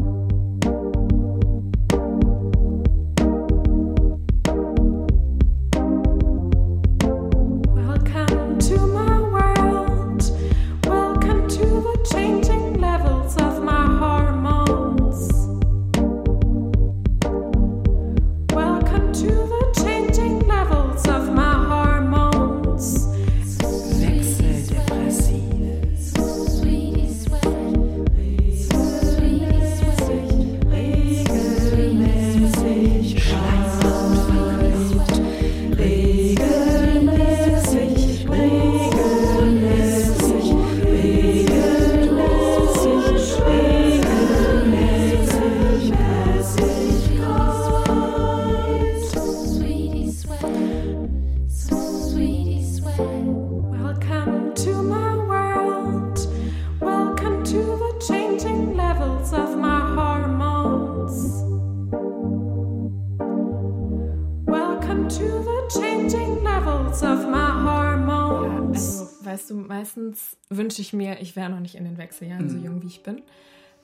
[64.89, 69.01] To the changing levels of my hormones.
[69.01, 72.49] also, weißt du, meistens wünsche ich mir, ich wäre noch nicht in den Wechseljahren mhm.
[72.49, 73.21] so jung wie ich bin.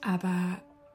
[0.01, 0.33] Aber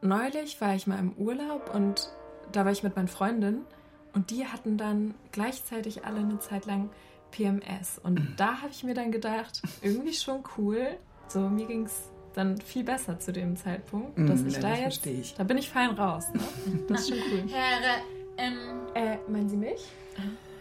[0.01, 2.11] neulich war ich mal im Urlaub und
[2.51, 3.65] da war ich mit meinen Freundinnen
[4.13, 6.91] und die hatten dann gleichzeitig alle eine Zeit lang
[7.31, 8.01] PMS.
[8.03, 8.35] Und mhm.
[8.37, 10.97] da habe ich mir dann gedacht, irgendwie schon cool.
[11.29, 14.75] So, mir ging es dann viel besser zu dem Zeitpunkt, mhm, dass ich ja, da
[14.75, 15.35] jetzt, ich.
[15.35, 16.25] da bin ich fein raus.
[16.35, 16.41] Ne?
[16.89, 17.45] Das ist schon cool.
[17.49, 18.03] Herr,
[18.41, 19.81] ähm, äh, meinen Sie mich?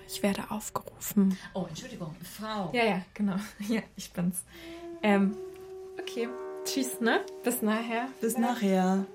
[0.08, 1.38] Ich werde aufgerufen.
[1.54, 2.72] Oh, Entschuldigung, Frau.
[2.74, 3.36] Ja, ja, genau.
[3.68, 4.44] Ja, ich bin's.
[5.04, 5.36] Ähm,
[6.00, 6.28] okay.
[6.66, 7.22] Tschüss, ne?
[7.44, 8.08] Bis nachher.
[8.20, 9.06] Bis nachher.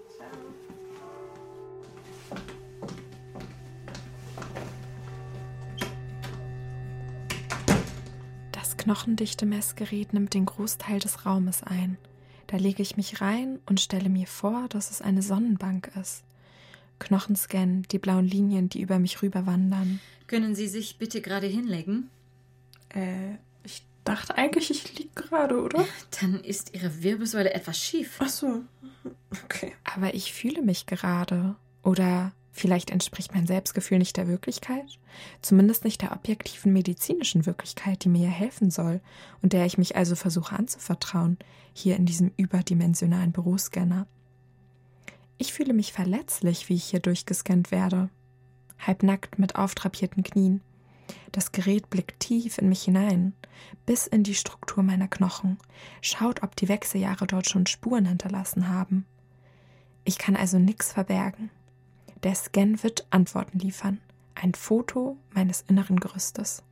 [8.53, 11.99] Das knochendichte Messgerät nimmt den Großteil des Raumes ein.
[12.47, 16.25] Da lege ich mich rein und stelle mir vor, dass es eine Sonnenbank ist.
[17.05, 20.01] Knochen scannen, die blauen Linien, die über mich rüberwandern.
[20.27, 22.11] Können Sie sich bitte gerade hinlegen?
[22.89, 25.87] Äh, ich dachte eigentlich, ich liege gerade, oder?
[26.21, 28.17] Dann ist Ihre Wirbelsäule etwas schief.
[28.19, 28.63] Ach so.
[29.45, 29.73] Okay.
[29.85, 31.57] Aber ich fühle mich gerade.
[31.83, 34.99] Oder vielleicht entspricht mein Selbstgefühl nicht der Wirklichkeit?
[35.43, 39.01] Zumindest nicht der objektiven medizinischen Wirklichkeit, die mir ja helfen soll
[39.43, 41.37] und der ich mich also versuche anzuvertrauen,
[41.75, 44.07] hier in diesem überdimensionalen Büroscanner.
[45.39, 48.09] Ich fühle mich verletzlich, wie ich hier durchgescannt werde.
[48.79, 50.61] Halbnackt mit auftrapierten Knien.
[51.33, 53.35] Das Gerät blickt tief in mich hinein,
[53.87, 55.59] bis in die Struktur meiner Knochen,
[56.01, 59.05] schaut, ob die Wechseljahre dort schon Spuren hinterlassen haben.
[60.05, 61.51] Ich kann also nichts verbergen.
[62.23, 64.01] Der Scan wird Antworten liefern.
[64.35, 66.63] Ein Foto meines inneren Gerüstes.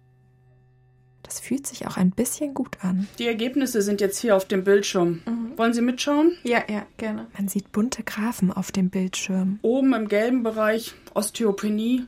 [1.22, 3.08] Das fühlt sich auch ein bisschen gut an.
[3.18, 5.22] Die Ergebnisse sind jetzt hier auf dem Bildschirm.
[5.24, 5.56] Mhm.
[5.56, 6.36] Wollen Sie mitschauen?
[6.42, 7.26] Ja, ja, gerne.
[7.36, 9.58] Man sieht bunte Graphen auf dem Bildschirm.
[9.62, 12.04] Oben im gelben Bereich Osteopenie,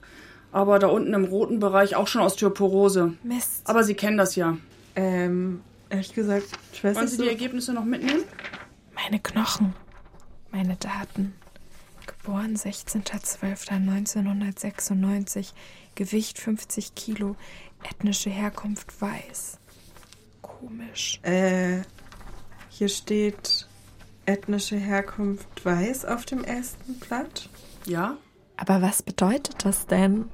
[0.53, 3.15] aber da unten im roten Bereich auch schon Osteoporose.
[3.23, 3.63] Mist.
[3.65, 4.57] Aber Sie kennen das ja.
[4.97, 5.61] Ähm,
[5.91, 8.25] ehrlich gesagt, ich weiß Wollen Sie so die Ergebnisse noch mitnehmen?
[8.95, 9.75] Meine Knochen,
[10.51, 11.35] meine Daten.
[12.07, 15.53] Geboren 16.12.1996,
[15.95, 17.37] Gewicht 50 Kilo,
[17.85, 19.59] ethnische Herkunft weiß.
[20.43, 21.21] Komisch.
[21.23, 21.83] Äh,
[22.69, 23.69] hier steht
[24.27, 27.49] ethnische Herkunft weiß auf dem ersten Blatt.
[27.87, 28.17] Ja.
[28.57, 30.31] Aber was bedeutet das denn?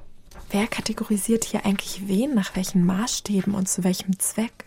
[0.49, 4.65] Wer kategorisiert hier eigentlich wen, nach welchen Maßstäben und zu welchem Zweck?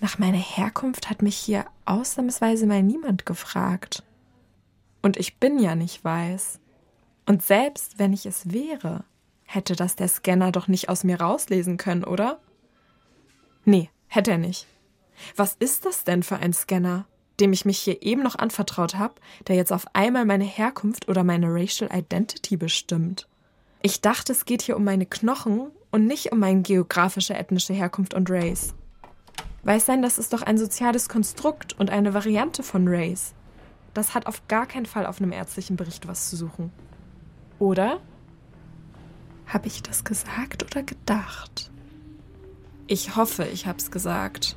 [0.00, 4.02] Nach meiner Herkunft hat mich hier ausnahmsweise mal niemand gefragt.
[5.02, 6.58] Und ich bin ja nicht weiß.
[7.26, 9.04] Und selbst wenn ich es wäre,
[9.52, 12.38] hätte das der Scanner doch nicht aus mir rauslesen können, oder?
[13.64, 14.66] Nee, hätte er nicht.
[15.36, 17.06] Was ist das denn für ein Scanner,
[17.40, 19.14] dem ich mich hier eben noch anvertraut habe,
[19.48, 23.26] der jetzt auf einmal meine Herkunft oder meine Racial Identity bestimmt?
[23.82, 28.14] Ich dachte, es geht hier um meine Knochen und nicht um meine geografische ethnische Herkunft
[28.14, 28.74] und Race.
[29.64, 33.34] Weiß sein, das ist doch ein soziales Konstrukt und eine Variante von Race.
[33.94, 36.70] Das hat auf gar keinen Fall auf einem ärztlichen Bericht was zu suchen.
[37.58, 38.00] Oder?
[39.52, 41.72] Habe ich das gesagt oder gedacht?
[42.86, 44.54] Ich hoffe, ich hab's gesagt.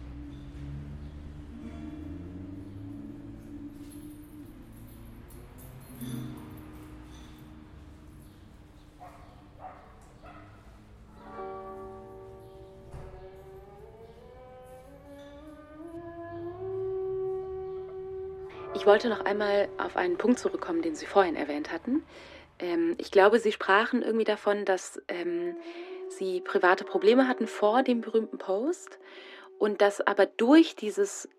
[18.76, 22.04] Ich wollte noch einmal auf einen Punkt zurückkommen, den Sie vorhin erwähnt hatten.
[22.64, 25.56] Ähm, ich glaube, Sie sprachen irgendwie davon, dass ähm,
[26.10, 29.00] Sie private Probleme hatten vor dem berühmten Post
[29.60, 31.30] und dass aber durch dieses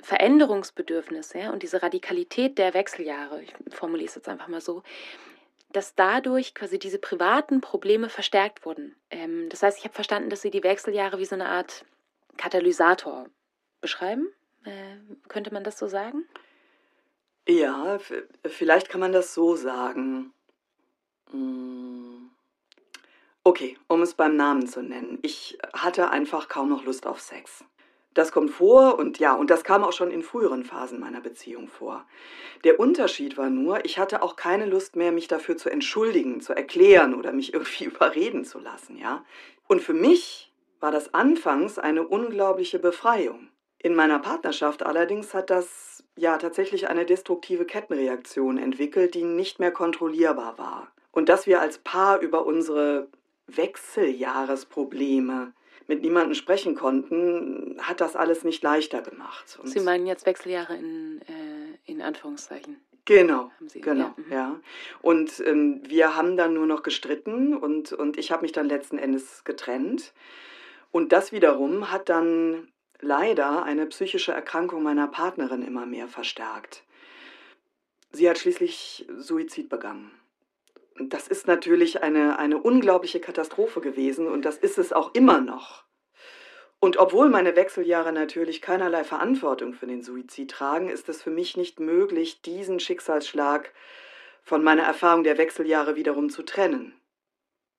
[0.00, 4.82] Veränderungsbedürfnis ja, und diese Radikalität der Wechseljahre, ich formuliere es jetzt einfach mal so,
[5.70, 8.94] dass dadurch quasi diese privaten Probleme verstärkt wurden.
[9.10, 11.86] Ähm, das heißt, ich habe verstanden, dass Sie die Wechseljahre wie so eine Art
[12.36, 13.26] Katalysator
[13.80, 14.28] beschreiben.
[14.64, 14.96] Äh,
[15.28, 16.26] könnte man das so sagen?
[17.48, 17.98] Ja,
[18.44, 20.32] vielleicht kann man das so sagen.
[21.32, 22.30] Hm.
[23.44, 25.18] Okay, um es beim Namen zu nennen.
[25.22, 27.64] Ich hatte einfach kaum noch Lust auf Sex.
[28.14, 31.66] Das kommt vor und ja, und das kam auch schon in früheren Phasen meiner Beziehung
[31.66, 32.06] vor.
[32.62, 36.52] Der Unterschied war nur, ich hatte auch keine Lust mehr, mich dafür zu entschuldigen, zu
[36.52, 39.24] erklären oder mich irgendwie überreden zu lassen, ja.
[39.66, 43.48] Und für mich war das anfangs eine unglaubliche Befreiung.
[43.78, 49.72] In meiner Partnerschaft allerdings hat das ja tatsächlich eine destruktive Kettenreaktion entwickelt, die nicht mehr
[49.72, 50.92] kontrollierbar war.
[51.12, 53.08] Und dass wir als Paar über unsere
[53.46, 55.52] Wechseljahresprobleme
[55.86, 59.58] mit niemandem sprechen konnten, hat das alles nicht leichter gemacht.
[59.62, 62.80] Und Sie meinen jetzt Wechseljahre in, äh, in Anführungszeichen?
[63.04, 64.32] Genau, genau, ja, mhm.
[64.32, 64.60] ja.
[65.02, 68.96] Und ähm, wir haben dann nur noch gestritten und, und ich habe mich dann letzten
[68.96, 70.12] Endes getrennt.
[70.92, 72.68] Und das wiederum hat dann
[73.00, 76.84] leider eine psychische Erkrankung meiner Partnerin immer mehr verstärkt.
[78.12, 80.12] Sie hat schließlich Suizid begangen.
[80.98, 85.84] Das ist natürlich eine, eine unglaubliche Katastrophe gewesen und das ist es auch immer noch.
[86.80, 91.56] Und obwohl meine Wechseljahre natürlich keinerlei Verantwortung für den Suizid tragen, ist es für mich
[91.56, 93.72] nicht möglich, diesen Schicksalsschlag
[94.42, 96.92] von meiner Erfahrung der Wechseljahre wiederum zu trennen.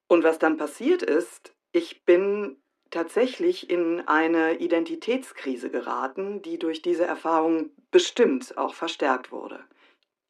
[0.07, 2.57] Und was dann passiert ist, ich bin
[2.91, 9.59] tatsächlich in eine Identitätskrise geraten, die durch diese Erfahrung bestimmt auch verstärkt wurde.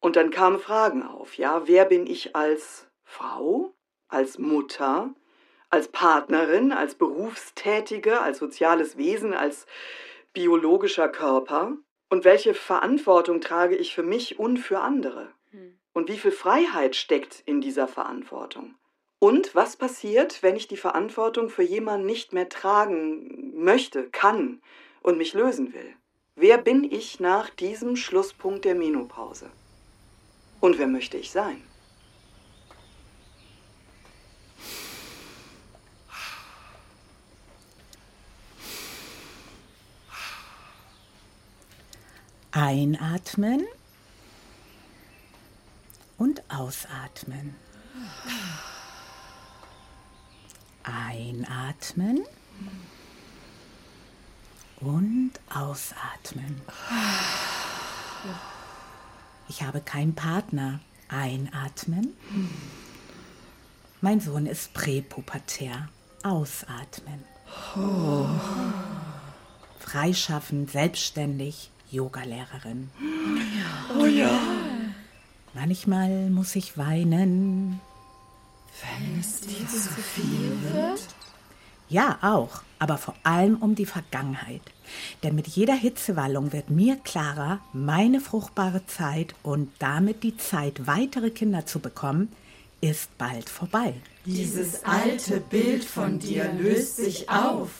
[0.04, 3.72] Und dann kamen Fragen auf, ja, wer bin ich als Frau,
[4.08, 5.14] als Mutter,
[5.70, 9.64] als Partnerin, als Berufstätige, als soziales Wesen, als
[10.34, 11.78] biologischer Körper?
[12.10, 15.32] Und welche Verantwortung trage ich für mich und für andere?
[15.94, 18.74] Und wie viel Freiheit steckt in dieser Verantwortung?
[19.20, 24.60] Und was passiert, wenn ich die Verantwortung für jemanden nicht mehr tragen möchte, kann
[25.00, 25.96] und mich lösen will?
[26.36, 29.50] Wer bin ich nach diesem Schlusspunkt der Menopause?
[30.64, 31.60] Und wer möchte ich sein?
[42.50, 43.66] Einatmen
[46.16, 47.54] und ausatmen.
[50.82, 52.24] Einatmen
[54.80, 56.62] und ausatmen.
[59.48, 60.80] Ich habe keinen Partner.
[61.08, 62.14] Einatmen.
[64.00, 65.88] Mein Sohn ist präpubertär.
[66.22, 67.22] Ausatmen.
[69.78, 72.90] Freischaffend, selbstständig, Yogalehrerin.
[73.98, 74.30] Oh ja.
[75.52, 77.80] Manchmal muss ich weinen.
[78.82, 81.00] Wenn es dir zu viel wird?
[81.88, 84.62] Ja, auch, aber vor allem um die Vergangenheit.
[85.22, 91.30] Denn mit jeder Hitzewallung wird mir klarer, meine fruchtbare Zeit und damit die Zeit, weitere
[91.30, 92.30] Kinder zu bekommen,
[92.80, 93.94] ist bald vorbei.
[94.26, 97.70] Dieses alte Bild von dir löst sich auf,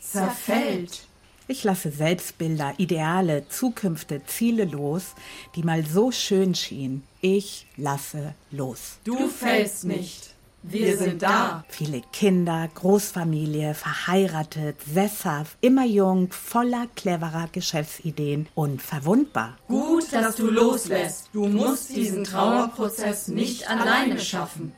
[0.00, 1.06] zerfällt.
[1.48, 5.14] Ich lasse Selbstbilder, Ideale, Zukünfte, Ziele los,
[5.56, 7.02] die mal so schön schienen.
[7.20, 8.98] Ich lasse los.
[9.04, 10.31] Du fällst nicht.
[10.62, 11.64] Wir sind da.
[11.68, 19.56] Viele Kinder, Großfamilie, verheiratet, sesshaft, immer jung, voller cleverer Geschäftsideen und verwundbar.
[19.66, 21.30] Gut, dass du loslässt.
[21.32, 24.72] Du musst diesen Trauerprozess nicht alleine schaffen.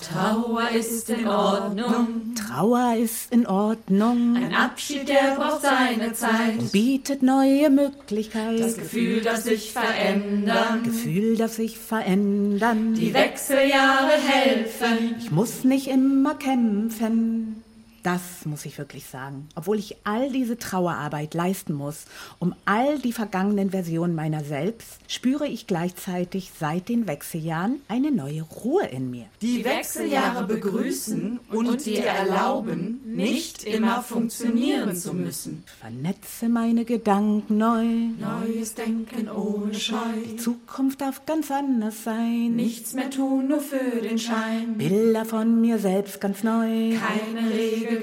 [0.00, 2.34] Trauer ist in Ordnung.
[2.36, 4.36] Trauer ist in Ordnung.
[4.36, 6.70] Ein Abschied, der braucht seine Zeit.
[6.70, 8.60] Bietet neue Möglichkeiten.
[8.60, 10.84] Das Gefühl, das sich verändern.
[10.84, 12.94] Gefühl, das sich verändern.
[12.94, 15.16] Die Wechseljahre helfen.
[15.18, 17.64] Ich muss nicht immer kämpfen.
[18.08, 19.50] Das muss ich wirklich sagen.
[19.54, 22.06] Obwohl ich all diese Trauerarbeit leisten muss,
[22.38, 28.40] um all die vergangenen Versionen meiner selbst, spüre ich gleichzeitig seit den Wechseljahren eine neue
[28.40, 29.26] Ruhe in mir.
[29.42, 35.64] Die Wechseljahre begrüßen und dir erlauben, nicht immer funktionieren zu müssen.
[35.78, 37.84] Vernetze meine Gedanken neu.
[37.84, 39.96] Neues Denken ohne Scheu.
[40.24, 42.56] Die Zukunft darf ganz anders sein.
[42.56, 44.78] Nichts mehr tun, nur für den Schein.
[44.78, 46.96] Bilder von mir selbst ganz neu.
[46.96, 47.50] Keine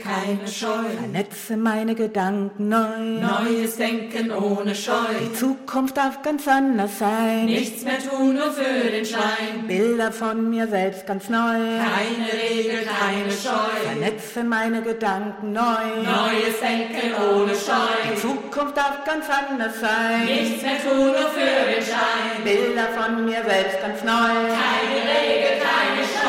[0.02, 0.90] Keine Scheu.
[1.00, 2.98] Vernetze meine Gedanken neu.
[3.22, 4.94] Neues Denken ohne Scheu.
[5.22, 7.46] Die Zukunft darf ganz anders sein.
[7.46, 9.68] Nichts mehr tun, nur für den Schein.
[9.68, 11.38] Bilder von mir selbst ganz neu.
[11.38, 13.72] Keine Regel, keine Scheu.
[13.84, 15.86] Vernetze meine Gedanken neu.
[16.04, 18.12] Neues Denken ohne Scheu.
[18.12, 20.26] Die Zukunft darf ganz anders sein.
[20.26, 22.44] Nichts mehr tun, nur für den Schein.
[22.44, 24.12] Bilder von mir selbst ganz neu.
[24.12, 26.25] Keine Regel, keine Scheu.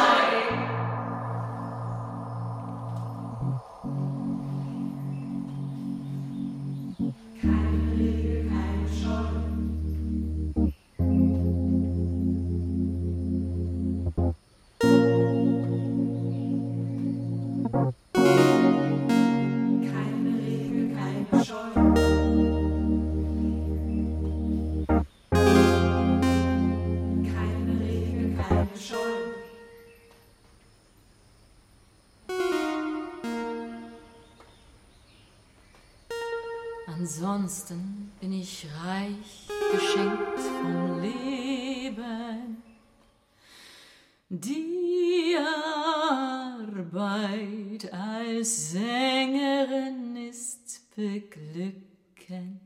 [37.19, 42.63] Ansonsten bin ich reich geschenkt vom Leben.
[44.29, 45.35] Die
[46.69, 52.61] Arbeit als Sängerin ist beglückend.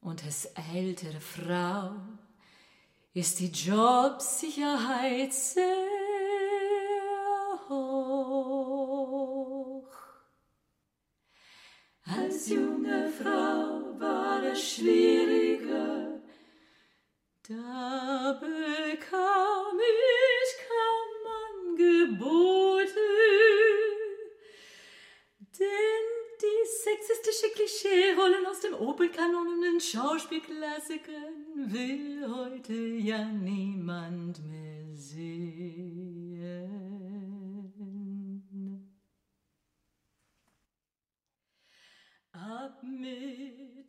[0.00, 1.92] und als ältere Frau
[3.12, 6.03] ist die Jobsicherheit sehr
[12.06, 16.20] Als junge Frau war es schwieriger,
[17.48, 21.10] da bekam ich kaum
[21.70, 22.90] Angebote,
[25.58, 26.06] denn
[26.42, 36.13] die sexistische Klischee-Rollen aus dem Opel-Kanon und den Schauspielklassikern will heute ja niemand mehr sehen.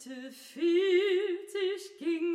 [0.05, 2.34] Mitte 40 ging's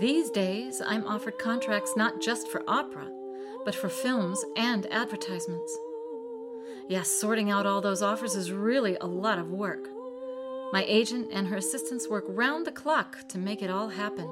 [0.00, 3.10] These days, I'm offered contracts not just for opera,
[3.64, 5.74] but for films and advertisements.
[6.86, 9.88] Yes, sorting out all those offers is really a lot of work.
[10.70, 14.28] My agent and her assistants work round the clock to make it all happen.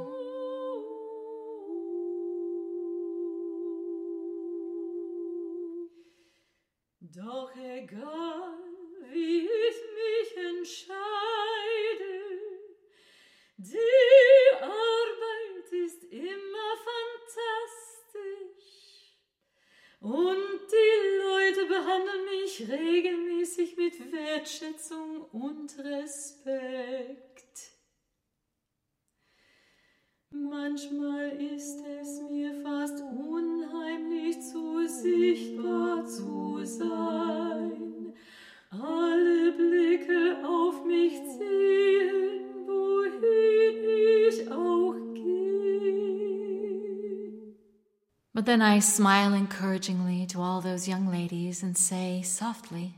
[48.54, 52.94] Then I smile encouragingly to all those young ladies and say softly,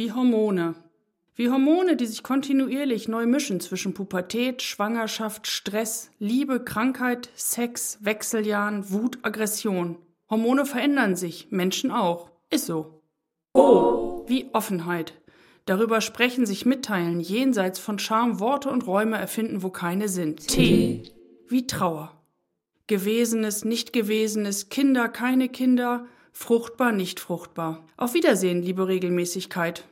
[0.00, 0.76] wie Hormone.
[1.34, 8.90] Wie Hormone, die sich kontinuierlich neu mischen zwischen Pubertät, Schwangerschaft, Stress, Liebe, Krankheit, Sex, Wechseljahren,
[8.90, 9.98] Wut, Aggression.
[10.30, 12.30] Hormone verändern sich, Menschen auch.
[12.48, 13.02] Ist so.
[13.52, 15.20] O wie Offenheit.
[15.66, 20.48] Darüber sprechen, sich mitteilen, jenseits von Charme, Worte und Räume erfinden, wo keine sind.
[20.48, 21.02] T
[21.46, 22.18] wie Trauer.
[22.86, 27.86] Gewesenes, nicht Gewesenes, Kinder, keine Kinder, fruchtbar, nicht fruchtbar.
[27.98, 29.84] Auf Wiedersehen, liebe Regelmäßigkeit.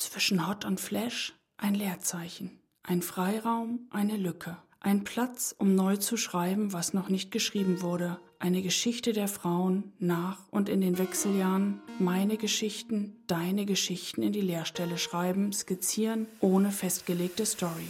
[0.00, 6.16] Zwischen Hot und Flash ein Leerzeichen, ein Freiraum, eine Lücke, ein Platz, um neu zu
[6.16, 11.82] schreiben, was noch nicht geschrieben wurde, eine Geschichte der Frauen nach und in den Wechseljahren,
[11.98, 17.86] meine Geschichten, deine Geschichten in die Leerstelle schreiben, skizzieren, ohne festgelegte Story.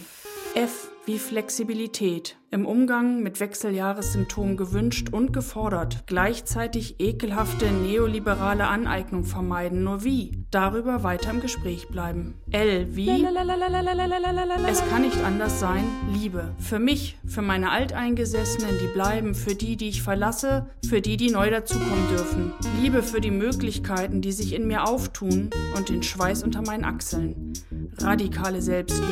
[0.53, 2.37] F wie Flexibilität.
[2.53, 6.03] Im Umgang mit Wechseljahressymptomen gewünscht und gefordert.
[6.05, 9.85] Gleichzeitig ekelhafte neoliberale Aneignung vermeiden.
[9.85, 10.43] Nur wie?
[10.51, 12.33] Darüber weiter im Gespräch bleiben.
[12.51, 13.09] L wie?
[14.67, 15.85] Es kann nicht anders sein.
[16.11, 16.53] Liebe.
[16.59, 21.31] Für mich, für meine Alteingesessenen, die bleiben, für die, die ich verlasse, für die, die
[21.31, 22.51] neu dazukommen dürfen.
[22.81, 27.53] Liebe für die Möglichkeiten, die sich in mir auftun und den Schweiß unter meinen Achseln.
[27.97, 29.07] Radikale Selbstliebe.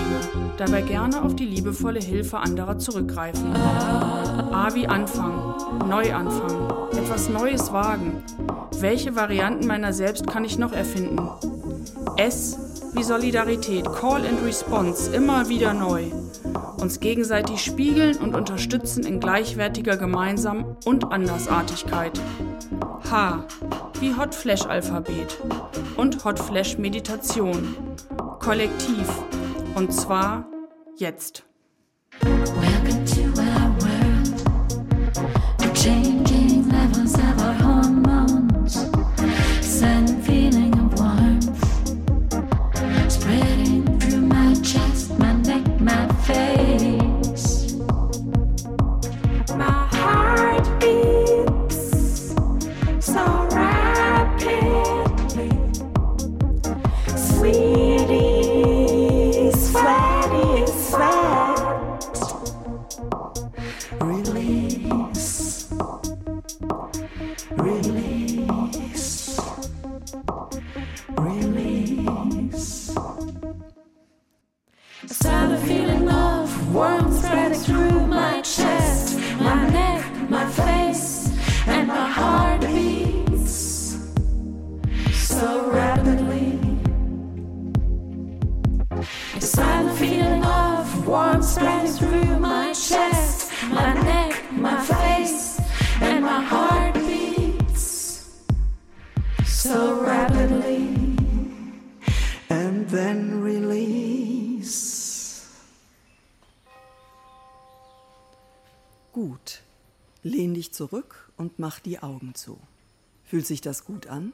[0.58, 1.46] Dabei gerne auf die
[1.80, 3.56] liebevolle Hilfe anderer zurückgreifen.
[3.56, 5.56] A wie Anfang,
[5.88, 8.22] Neuanfang, etwas Neues wagen.
[8.80, 11.30] Welche Varianten meiner selbst kann ich noch erfinden?
[12.18, 16.12] S wie Solidarität, Call and Response, immer wieder neu.
[16.82, 22.20] Uns gegenseitig spiegeln und unterstützen in gleichwertiger Gemeinsam und Andersartigkeit.
[23.10, 23.46] H
[24.02, 25.38] wie Hot Flash Alphabet
[25.96, 27.76] und Hot Flash Meditation.
[28.40, 29.08] Kollektiv.
[29.76, 30.46] Und zwar
[30.98, 31.49] jetzt.
[44.50, 46.69] My chest, my neck, my face.
[109.14, 109.62] Gut.
[110.22, 112.60] Lehn dich zurück und mach die Augen zu.
[113.26, 114.34] Fühlt sich das gut an?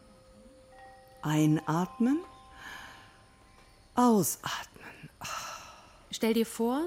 [1.21, 2.19] Einatmen.
[3.93, 5.09] Ausatmen.
[6.11, 6.81] Stell dir vor,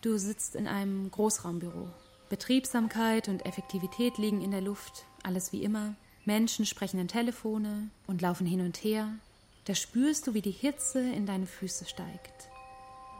[0.00, 1.88] du sitzt in einem Großraumbüro.
[2.28, 5.94] Betriebsamkeit und Effektivität liegen in der Luft, alles wie immer.
[6.24, 9.08] Menschen sprechen in Telefone und laufen hin und her.
[9.66, 12.48] Da spürst du, wie die Hitze in deine Füße steigt.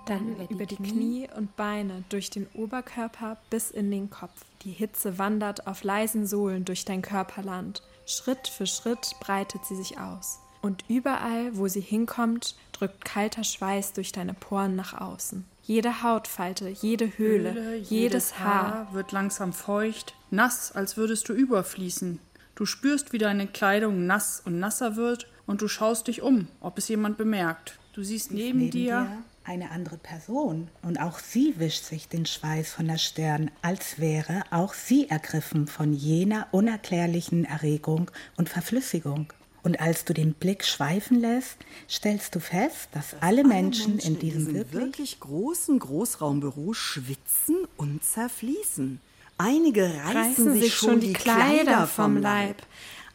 [0.06, 4.44] Dann über die, Knie und Beine, durch den Oberkörper bis in den Kopf.
[4.62, 7.82] Die Hitze wandert auf leisen Sohlen durch dein Körperland.
[8.06, 10.40] Schritt für Schritt breitet sie sich aus.
[10.60, 15.44] Und überall, wo sie hinkommt, drückt kalter Schweiß durch deine Poren nach außen.
[15.62, 18.88] Jede Hautfalte, jede Höhle, Höhle, jedes Haar.
[18.92, 22.18] wird langsam feucht, nass, als würdest du überfließen.
[22.54, 26.78] Du spürst, wie deine Kleidung nass und nasser wird und du schaust dich um, ob
[26.78, 27.78] es jemand bemerkt.
[27.94, 32.72] Du siehst neben, Neben dir eine andere Person und auch sie wischt sich den Schweiß
[32.72, 39.32] von der Stirn, als wäre auch sie ergriffen von jener unerklärlichen Erregung und Verflüssigung.
[39.62, 41.56] Und als du den Blick schweifen lässt,
[41.88, 49.00] stellst du fest, dass alle Menschen in diesem wirklich wirklich großen Großraumbüro schwitzen und zerfließen.
[49.38, 52.62] Einige reißen, Reißen sich schon die Kleider vom Leib.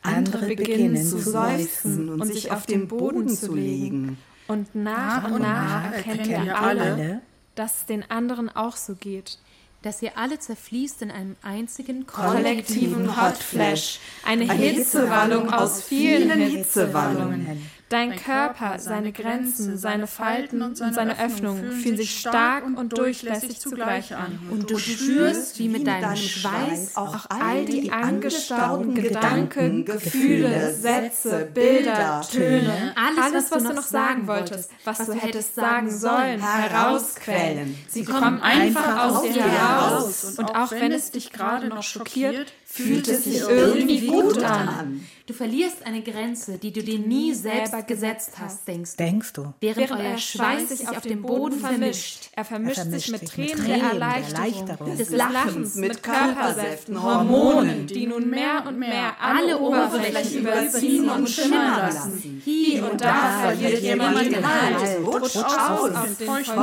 [0.01, 4.17] Andere beginnen zu seufzen und sich auf den Boden zu legen.
[4.49, 7.21] Und nach und nach erkennt ihr alle,
[7.53, 9.37] dass es den anderen auch so geht.
[9.83, 17.69] Dass ihr alle zerfließt in einem einzigen Kollektiven Hotflash, eine Hitzewallung aus vielen Hitzewallungen.
[17.89, 24.15] Dein Körper, seine Grenzen, seine Falten und seine Öffnungen fühlen sich stark und durchlässig zugleich
[24.15, 24.39] an.
[24.51, 32.21] Und du spürst, wie mit deinem Schweiß auch all die angestauten Gedanken, Gefühle, Sätze, Bilder,
[32.31, 37.75] Töne, alles, was du noch sagen wolltest, was du hättest sagen sollen, herausquellen.
[37.87, 40.35] Sie kommen einfach aus dir heraus.
[40.37, 45.03] Und auch wenn es dich gerade noch schockiert, fühlt es sich irgendwie gut an.
[45.25, 49.03] Du verlierst eine Grenze, die du dir nie selber gesetzt hast, denkst du.
[49.03, 49.53] Denkst du?
[49.59, 52.29] Während, euer Schweiß sich auf dem Boden vermischt.
[52.35, 57.85] Er vermischt, Er vermischt sich mit Tränen der Erleichterung, Erleichterung, des Lachens, mit Körpersäften, Hormonen,
[57.85, 62.41] die nun mehr und mehr alle Oberflächen überziehen und schimmern lassen.
[62.43, 66.57] Hier und da verliert jemand den Halt, rutscht aus auf den feuchten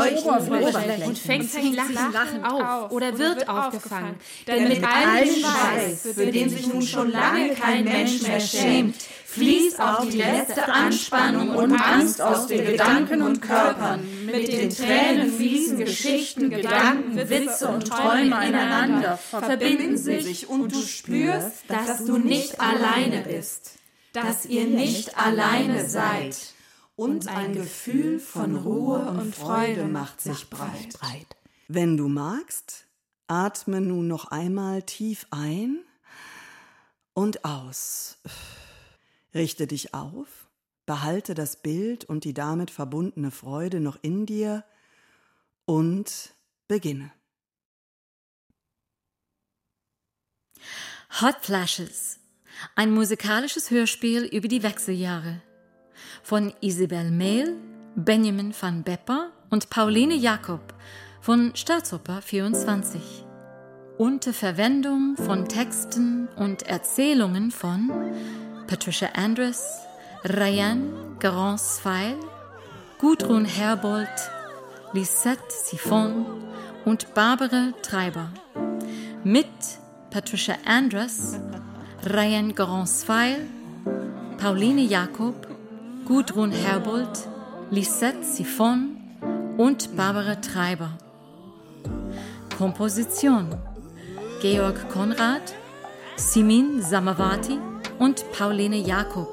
[0.56, 4.16] Oberflächen Und fängt sich Lachen auf oder wird aufgefangen.
[4.48, 8.96] Denn mit all dem Für den sich nun schon lange kein Mensch mehr schämt,
[9.36, 15.32] fließt auch die letzte Anspannung und Angst aus den Gedanken und Körpern mit den Tränen
[15.32, 22.60] fließen Geschichten, Gedanken, Witze und Träume ineinander, verbinden sich und du spürst, dass du nicht
[22.60, 23.72] alleine bist,
[24.12, 26.36] dass ihr nicht alleine seid.
[26.96, 30.98] Und ein Gefühl von Ruhe und Freude macht sich breit.
[31.68, 32.86] Wenn du magst,
[33.26, 35.80] atme nun noch einmal tief ein
[37.16, 38.18] und aus.
[39.34, 40.48] Richte dich auf,
[40.84, 44.64] behalte das Bild und die damit verbundene Freude noch in dir
[45.64, 46.34] und
[46.68, 47.10] beginne.
[51.22, 52.20] Hot Flashes.
[52.74, 55.40] Ein musikalisches Hörspiel über die Wechseljahre.
[56.22, 57.56] Von Isabel Mehl,
[57.94, 60.74] Benjamin van Bepper und Pauline Jakob
[61.22, 63.25] von Staatsoper 24.
[63.98, 67.90] Unter Verwendung von Texten und Erzählungen von
[68.66, 69.86] Patricia Andress,
[70.22, 72.16] Ryan Garance-Feil,
[72.98, 74.06] Gudrun Herbold,
[74.92, 76.26] Lisette Siphon
[76.84, 78.28] und Barbara Treiber.
[79.24, 79.46] Mit
[80.10, 81.40] Patricia Andress,
[82.04, 83.46] Ryan Garance-Feil,
[84.36, 85.46] Pauline Jakob,
[86.04, 87.28] Gudrun Herbold,
[87.70, 88.98] Lisette Siphon
[89.56, 90.90] und Barbara Treiber.
[92.58, 93.54] Komposition
[94.42, 95.54] Georg Konrad,
[96.16, 97.58] Simin Samavati
[97.98, 99.28] und Pauline Jakob.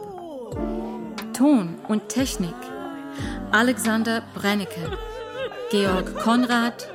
[1.33, 2.55] Ton und Technik
[3.51, 4.97] Alexander Brennecke,
[5.71, 6.87] Georg Konrad,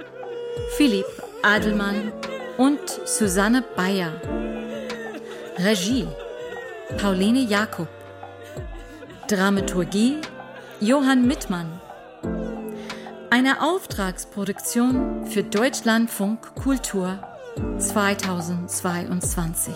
[0.77, 1.05] Philipp
[1.43, 2.13] Adelmann
[2.57, 4.13] und Susanne Bayer.
[5.59, 6.09] Regie
[6.97, 7.89] Pauline Jakob.
[9.29, 10.17] Dramaturgie
[10.81, 11.79] Johann Mittmann.
[13.29, 17.21] Eine Auftragsproduktion für Deutschlandfunk Kultur
[17.59, 19.75] 2022.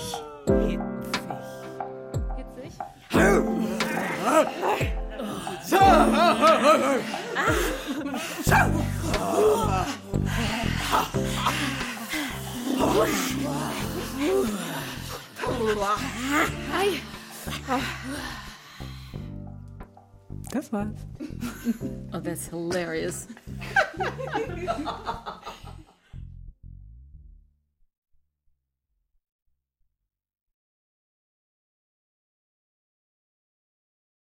[20.50, 20.88] Das war's.
[22.12, 23.26] Oh, that's hilarious.